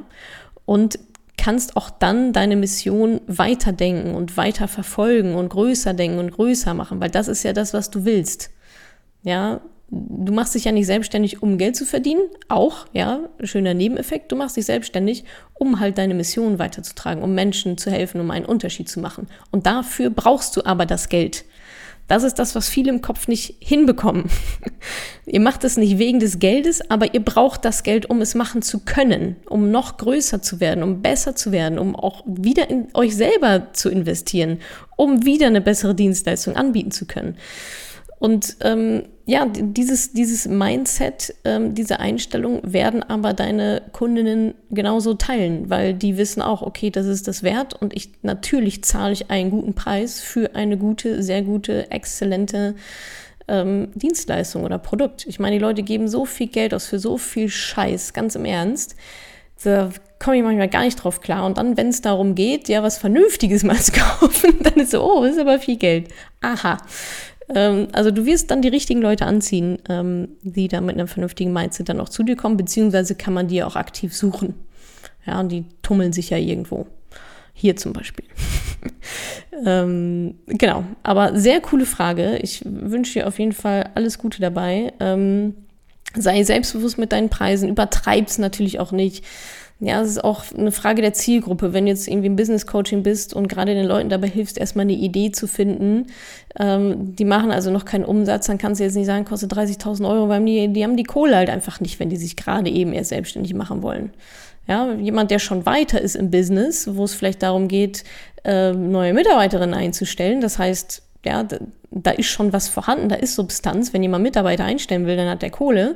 und 0.65 0.99
kannst 1.37 1.77
auch 1.77 1.89
dann 1.89 2.33
deine 2.33 2.57
Mission 2.57 3.21
weiterdenken 3.27 4.13
und 4.13 4.35
weiter 4.35 4.67
verfolgen 4.67 5.35
und 5.35 5.49
größer 5.49 5.93
denken 5.93 6.19
und 6.19 6.31
größer 6.31 6.73
machen, 6.73 6.99
weil 6.99 7.09
das 7.09 7.27
ist 7.27 7.43
ja 7.43 7.53
das, 7.53 7.73
was 7.73 7.89
du 7.89 8.03
willst. 8.03 8.51
Ja, 9.23 9.61
du 9.89 10.33
machst 10.33 10.55
dich 10.55 10.65
ja 10.65 10.71
nicht 10.71 10.85
selbstständig, 10.85 11.41
um 11.41 11.57
Geld 11.57 11.75
zu 11.75 11.85
verdienen, 11.85 12.21
auch, 12.47 12.85
ja, 12.93 13.21
schöner 13.41 13.73
Nebeneffekt, 13.73 14.31
du 14.31 14.35
machst 14.35 14.57
dich 14.57 14.65
selbstständig, 14.65 15.23
um 15.53 15.79
halt 15.79 15.97
deine 15.97 16.13
Mission 16.13 16.59
weiterzutragen, 16.59 17.23
um 17.23 17.33
Menschen 17.33 17.77
zu 17.77 17.89
helfen, 17.89 18.21
um 18.21 18.31
einen 18.31 18.45
Unterschied 18.45 18.89
zu 18.89 18.99
machen. 18.99 19.27
Und 19.51 19.65
dafür 19.65 20.09
brauchst 20.09 20.57
du 20.57 20.65
aber 20.65 20.85
das 20.85 21.09
Geld. 21.09 21.45
Das 22.09 22.23
ist 22.23 22.39
das, 22.39 22.55
was 22.55 22.67
viele 22.67 22.89
im 22.89 23.01
Kopf 23.01 23.27
nicht 23.27 23.55
hinbekommen. 23.59 24.25
ihr 25.27 25.39
macht 25.39 25.63
es 25.63 25.77
nicht 25.77 25.99
wegen 25.99 26.19
des 26.19 26.39
Geldes, 26.39 26.81
aber 26.89 27.13
ihr 27.13 27.23
braucht 27.23 27.63
das 27.63 27.83
Geld, 27.83 28.09
um 28.09 28.19
es 28.19 28.33
machen 28.33 28.63
zu 28.63 28.79
können, 28.79 29.35
um 29.47 29.69
noch 29.69 29.97
größer 29.97 30.41
zu 30.41 30.59
werden, 30.59 30.83
um 30.83 31.03
besser 31.03 31.35
zu 31.35 31.51
werden, 31.51 31.77
um 31.77 31.95
auch 31.95 32.23
wieder 32.25 32.69
in 32.69 32.87
euch 32.95 33.15
selber 33.15 33.67
zu 33.73 33.89
investieren, 33.89 34.57
um 34.97 35.23
wieder 35.23 35.47
eine 35.47 35.61
bessere 35.61 35.93
Dienstleistung 35.93 36.55
anbieten 36.55 36.91
zu 36.91 37.05
können. 37.05 37.37
Und 38.19 38.57
ähm, 38.61 39.03
ja, 39.25 39.45
dieses, 39.45 40.11
dieses 40.11 40.47
Mindset, 40.47 41.35
ähm, 41.45 41.73
diese 41.73 41.99
Einstellung 41.99 42.61
werden 42.63 43.01
aber 43.03 43.33
deine 43.33 43.83
Kundinnen 43.93 44.55
genauso 44.71 45.13
teilen, 45.13 45.69
weil 45.69 45.93
die 45.93 46.17
wissen 46.17 46.41
auch, 46.41 46.61
okay, 46.61 46.89
das 46.89 47.05
ist 47.05 47.27
das 47.27 47.43
wert 47.43 47.79
und 47.79 47.95
ich 47.95 48.09
natürlich 48.23 48.83
zahle 48.83 49.13
ich 49.13 49.29
einen 49.29 49.51
guten 49.51 49.73
Preis 49.73 50.19
für 50.19 50.55
eine 50.55 50.77
gute, 50.77 51.23
sehr 51.23 51.43
gute, 51.43 51.91
exzellente 51.91 52.75
ähm, 53.47 53.89
Dienstleistung 53.95 54.63
oder 54.63 54.79
Produkt. 54.79 55.25
Ich 55.27 55.39
meine, 55.39 55.57
die 55.57 55.61
Leute 55.61 55.83
geben 55.83 56.07
so 56.07 56.25
viel 56.25 56.47
Geld 56.47 56.73
aus 56.73 56.87
für 56.87 56.99
so 56.99 57.17
viel 57.17 57.49
Scheiß, 57.49 58.13
ganz 58.13 58.35
im 58.35 58.45
Ernst. 58.45 58.95
Da 59.63 59.91
komme 60.19 60.37
ich 60.37 60.43
manchmal 60.43 60.69
gar 60.69 60.83
nicht 60.83 61.03
drauf 61.03 61.21
klar. 61.21 61.45
Und 61.45 61.57
dann, 61.57 61.77
wenn 61.77 61.89
es 61.89 62.01
darum 62.01 62.35
geht, 62.35 62.69
ja, 62.69 62.83
was 62.83 62.97
Vernünftiges 62.97 63.63
mal 63.63 63.79
zu 63.79 63.91
kaufen, 64.19 64.55
dann 64.61 64.75
ist 64.75 64.91
so, 64.91 65.03
oh, 65.03 65.23
das 65.23 65.33
ist 65.33 65.39
aber 65.39 65.59
viel 65.59 65.77
Geld. 65.77 66.09
Aha. 66.41 66.77
Ähm, 67.53 67.87
also 67.91 68.11
du 68.11 68.25
wirst 68.25 68.51
dann 68.51 68.61
die 68.61 68.67
richtigen 68.67 69.01
Leute 69.01 69.25
anziehen, 69.25 69.79
ähm, 69.89 70.29
die 70.41 70.67
da 70.67 70.81
mit 70.81 70.95
einem 70.95 71.07
vernünftigen 71.07 71.53
Mindset 71.53 71.89
dann 71.89 71.99
auch 71.99 72.09
zu 72.09 72.23
dir 72.23 72.35
kommen, 72.35 72.57
beziehungsweise 72.57 73.15
kann 73.15 73.33
man 73.33 73.47
die 73.47 73.63
auch 73.63 73.75
aktiv 73.75 74.15
suchen. 74.15 74.55
Ja, 75.25 75.39
und 75.39 75.51
die 75.51 75.65
tummeln 75.81 76.13
sich 76.13 76.29
ja 76.29 76.37
irgendwo. 76.37 76.87
Hier 77.53 77.75
zum 77.75 77.91
Beispiel. 77.91 78.25
ähm, 79.65 80.35
genau, 80.47 80.85
aber 81.03 81.37
sehr 81.37 81.59
coole 81.59 81.85
Frage. 81.85 82.37
Ich 82.37 82.61
wünsche 82.65 83.13
dir 83.13 83.27
auf 83.27 83.37
jeden 83.37 83.51
Fall 83.51 83.89
alles 83.95 84.17
Gute 84.17 84.39
dabei. 84.39 84.93
Ähm, 84.99 85.55
sei 86.15 86.43
selbstbewusst 86.43 86.97
mit 86.97 87.11
deinen 87.11 87.29
Preisen, 87.29 87.69
übertreib's 87.69 88.37
natürlich 88.37 88.79
auch 88.79 88.91
nicht. 88.91 89.25
Ja, 89.81 90.01
es 90.01 90.09
ist 90.09 90.23
auch 90.25 90.43
eine 90.57 90.73
Frage 90.73 91.01
der 91.01 91.13
Zielgruppe. 91.13 91.71
Wenn 91.71 91.85
du 91.85 91.91
jetzt 91.91 92.09
irgendwie 92.09 92.27
im 92.27 92.35
Business 92.35 92.67
Coaching 92.67 93.01
bist 93.01 93.33
und 93.33 93.47
gerade 93.47 93.73
den 93.73 93.85
Leuten 93.85 94.09
dabei 94.09 94.27
hilfst, 94.27 94.57
erstmal 94.57 94.83
eine 94.83 94.93
Idee 94.93 95.31
zu 95.31 95.47
finden, 95.47 96.07
ähm, 96.59 97.15
die 97.15 97.23
machen 97.23 97.49
also 97.51 97.71
noch 97.71 97.85
keinen 97.85 98.03
Umsatz, 98.03 98.47
dann 98.47 98.57
kannst 98.57 98.81
du 98.81 98.83
jetzt 98.83 98.95
nicht 98.95 99.05
sagen, 99.05 99.23
kostet 99.23 99.53
30.000 99.53 100.09
Euro, 100.09 100.27
weil 100.27 100.43
die, 100.43 100.67
die 100.67 100.83
haben 100.83 100.97
die 100.97 101.03
Kohle 101.03 101.37
halt 101.37 101.49
einfach 101.49 101.79
nicht, 101.79 101.97
wenn 102.01 102.09
die 102.09 102.17
sich 102.17 102.35
gerade 102.35 102.69
eben 102.69 102.91
erst 102.91 103.09
selbstständig 103.09 103.53
machen 103.53 103.81
wollen. 103.81 104.11
Ja, 104.67 104.91
jemand, 104.95 105.31
der 105.31 105.39
schon 105.39 105.65
weiter 105.65 106.01
ist 106.01 106.15
im 106.15 106.29
Business, 106.29 106.89
wo 106.95 107.05
es 107.05 107.13
vielleicht 107.13 107.41
darum 107.41 107.69
geht, 107.69 108.03
äh, 108.43 108.73
neue 108.73 109.13
Mitarbeiterinnen 109.13 109.73
einzustellen, 109.73 110.41
das 110.41 110.59
heißt, 110.59 111.03
ja, 111.25 111.45
da, 111.91 112.11
ist 112.11 112.27
schon 112.27 112.53
was 112.53 112.69
vorhanden, 112.69 113.09
da 113.09 113.15
ist 113.15 113.35
Substanz. 113.35 113.93
Wenn 113.93 114.03
jemand 114.03 114.23
Mitarbeiter 114.23 114.63
einstellen 114.63 115.05
will, 115.05 115.17
dann 115.17 115.29
hat 115.29 115.41
der 115.41 115.49
Kohle 115.49 115.95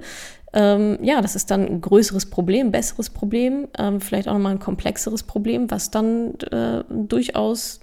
ähm, 0.53 0.99
ja, 1.01 1.21
das 1.21 1.35
ist 1.35 1.49
dann 1.49 1.65
ein 1.65 1.81
größeres 1.81 2.27
Problem, 2.27 2.71
besseres 2.71 3.09
Problem, 3.09 3.67
ähm, 3.77 3.99
vielleicht 4.01 4.27
auch 4.27 4.33
nochmal 4.33 4.53
ein 4.53 4.59
komplexeres 4.59 5.23
Problem, 5.23 5.71
was 5.71 5.89
dann 5.89 6.35
äh, 6.51 6.83
durchaus 6.89 7.79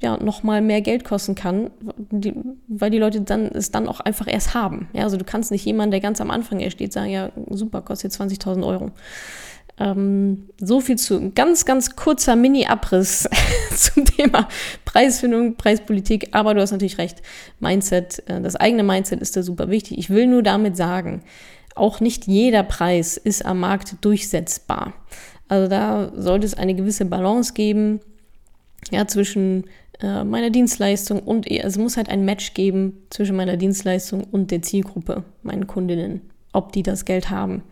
ja 0.00 0.22
nochmal 0.22 0.60
mehr 0.60 0.82
Geld 0.82 1.04
kosten 1.04 1.34
kann, 1.34 1.70
die, 1.96 2.34
weil 2.68 2.90
die 2.90 2.98
Leute 2.98 3.22
dann 3.22 3.46
es 3.46 3.70
dann 3.70 3.88
auch 3.88 4.00
einfach 4.00 4.26
erst 4.26 4.54
haben. 4.54 4.88
Ja, 4.92 5.04
also 5.04 5.16
du 5.16 5.24
kannst 5.24 5.50
nicht 5.50 5.64
jemanden, 5.64 5.92
der 5.92 6.00
ganz 6.00 6.20
am 6.20 6.30
Anfang 6.30 6.60
erst 6.60 6.76
steht, 6.76 6.92
sagen, 6.92 7.10
ja, 7.10 7.30
super, 7.50 7.82
kostet 7.82 8.12
20.000 8.12 8.66
Euro. 8.66 8.90
Ähm, 9.78 10.48
so 10.58 10.80
viel 10.80 10.96
zu 10.96 11.32
ganz, 11.32 11.66
ganz 11.66 11.96
kurzer 11.96 12.34
Mini-Abriss 12.34 13.28
zum 13.76 14.04
Thema 14.06 14.48
Preisfindung, 14.84 15.56
Preispolitik. 15.56 16.28
Aber 16.32 16.54
du 16.54 16.62
hast 16.62 16.72
natürlich 16.72 16.98
recht. 16.98 17.22
Mindset, 17.60 18.22
äh, 18.26 18.40
das 18.40 18.56
eigene 18.56 18.82
Mindset 18.82 19.20
ist 19.20 19.36
da 19.36 19.42
super 19.42 19.70
wichtig. 19.70 19.98
Ich 19.98 20.10
will 20.10 20.26
nur 20.26 20.42
damit 20.42 20.76
sagen, 20.76 21.22
auch 21.76 22.00
nicht 22.00 22.26
jeder 22.26 22.62
Preis 22.62 23.16
ist 23.16 23.44
am 23.44 23.60
Markt 23.60 23.96
durchsetzbar. 24.00 24.94
Also 25.48 25.68
da 25.68 26.10
sollte 26.16 26.46
es 26.46 26.54
eine 26.54 26.74
gewisse 26.74 27.04
Balance 27.04 27.54
geben, 27.54 28.00
ja, 28.90 29.06
zwischen 29.06 29.64
äh, 30.00 30.24
meiner 30.24 30.50
Dienstleistung 30.50 31.20
und, 31.20 31.50
es 31.50 31.78
muss 31.78 31.96
halt 31.96 32.08
ein 32.08 32.24
Match 32.24 32.54
geben 32.54 33.06
zwischen 33.10 33.36
meiner 33.36 33.56
Dienstleistung 33.56 34.24
und 34.24 34.50
der 34.50 34.62
Zielgruppe, 34.62 35.24
meinen 35.42 35.66
Kundinnen, 35.66 36.20
ob 36.52 36.72
die 36.72 36.82
das 36.82 37.04
Geld 37.04 37.30
haben. 37.30 37.62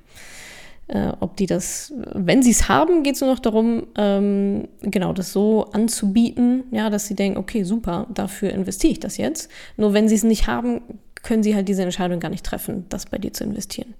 Äh, 0.86 1.12
ob 1.20 1.36
die 1.36 1.46
das, 1.46 1.94
wenn 2.12 2.42
sie 2.42 2.50
es 2.50 2.68
haben, 2.68 3.02
geht 3.02 3.14
es 3.14 3.20
nur 3.22 3.30
noch 3.30 3.38
darum, 3.38 3.86
ähm, 3.96 4.68
genau 4.82 5.14
das 5.14 5.32
so 5.32 5.64
anzubieten, 5.72 6.64
ja, 6.72 6.90
dass 6.90 7.06
sie 7.06 7.14
denken, 7.14 7.38
okay, 7.38 7.62
super, 7.62 8.06
dafür 8.12 8.50
investiere 8.50 8.92
ich 8.92 9.00
das 9.00 9.16
jetzt. 9.16 9.50
Nur 9.78 9.94
wenn 9.94 10.08
sie 10.08 10.14
es 10.14 10.24
nicht 10.24 10.46
haben, 10.46 10.82
können 11.24 11.42
sie 11.42 11.54
halt 11.54 11.68
diese 11.68 11.82
Entscheidung 11.82 12.20
gar 12.20 12.28
nicht 12.28 12.46
treffen, 12.46 12.86
das 12.88 13.06
bei 13.06 13.18
dir 13.18 13.32
zu 13.32 13.44
investieren. 13.44 13.94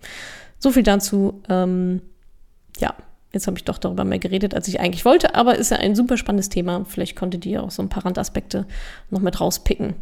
So 0.58 0.70
viel 0.70 0.82
dazu. 0.82 1.42
Ähm, 1.48 2.00
ja, 2.78 2.94
jetzt 3.34 3.46
habe 3.46 3.58
ich 3.58 3.64
doch 3.64 3.78
darüber 3.78 4.04
mehr 4.04 4.18
geredet, 4.18 4.54
als 4.54 4.68
ich 4.68 4.80
eigentlich 4.80 5.04
wollte, 5.04 5.34
aber 5.34 5.56
ist 5.56 5.70
ja 5.70 5.76
ein 5.78 5.94
super 5.94 6.16
spannendes 6.16 6.48
Thema. 6.48 6.84
Vielleicht 6.88 7.16
konntet 7.16 7.44
ihr 7.46 7.62
auch 7.62 7.70
so 7.70 7.82
ein 7.82 7.88
paar 7.88 8.04
Randaspekte 8.04 8.66
noch 9.10 9.20
mit 9.20 9.40
rauspicken. 9.40 9.94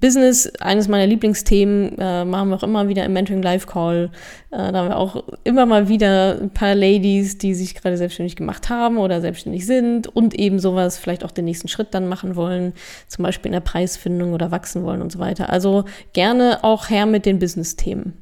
Business, 0.00 0.52
eines 0.56 0.88
meiner 0.88 1.06
Lieblingsthemen, 1.06 1.96
äh, 1.98 2.24
machen 2.24 2.48
wir 2.48 2.56
auch 2.56 2.64
immer 2.64 2.88
wieder 2.88 3.04
im 3.04 3.12
Mentoring 3.12 3.40
Live 3.40 3.66
Call. 3.66 4.10
Äh, 4.50 4.72
da 4.72 4.74
haben 4.74 4.88
wir 4.88 4.96
auch 4.96 5.22
immer 5.44 5.64
mal 5.64 5.88
wieder 5.88 6.38
ein 6.40 6.50
paar 6.50 6.74
Ladies, 6.74 7.38
die 7.38 7.54
sich 7.54 7.74
gerade 7.74 7.96
selbstständig 7.96 8.34
gemacht 8.34 8.68
haben 8.68 8.98
oder 8.98 9.20
selbstständig 9.20 9.64
sind 9.64 10.08
und 10.08 10.34
eben 10.34 10.58
sowas 10.58 10.98
vielleicht 10.98 11.24
auch 11.24 11.30
den 11.30 11.44
nächsten 11.44 11.68
Schritt 11.68 11.94
dann 11.94 12.08
machen 12.08 12.34
wollen, 12.34 12.72
zum 13.06 13.22
Beispiel 13.22 13.50
in 13.50 13.54
der 13.54 13.60
Preisfindung 13.60 14.32
oder 14.32 14.50
wachsen 14.50 14.82
wollen 14.82 15.02
und 15.02 15.12
so 15.12 15.20
weiter. 15.20 15.50
Also 15.50 15.84
gerne 16.12 16.64
auch 16.64 16.90
her 16.90 17.06
mit 17.06 17.24
den 17.24 17.38
Business-Themen. 17.38 18.21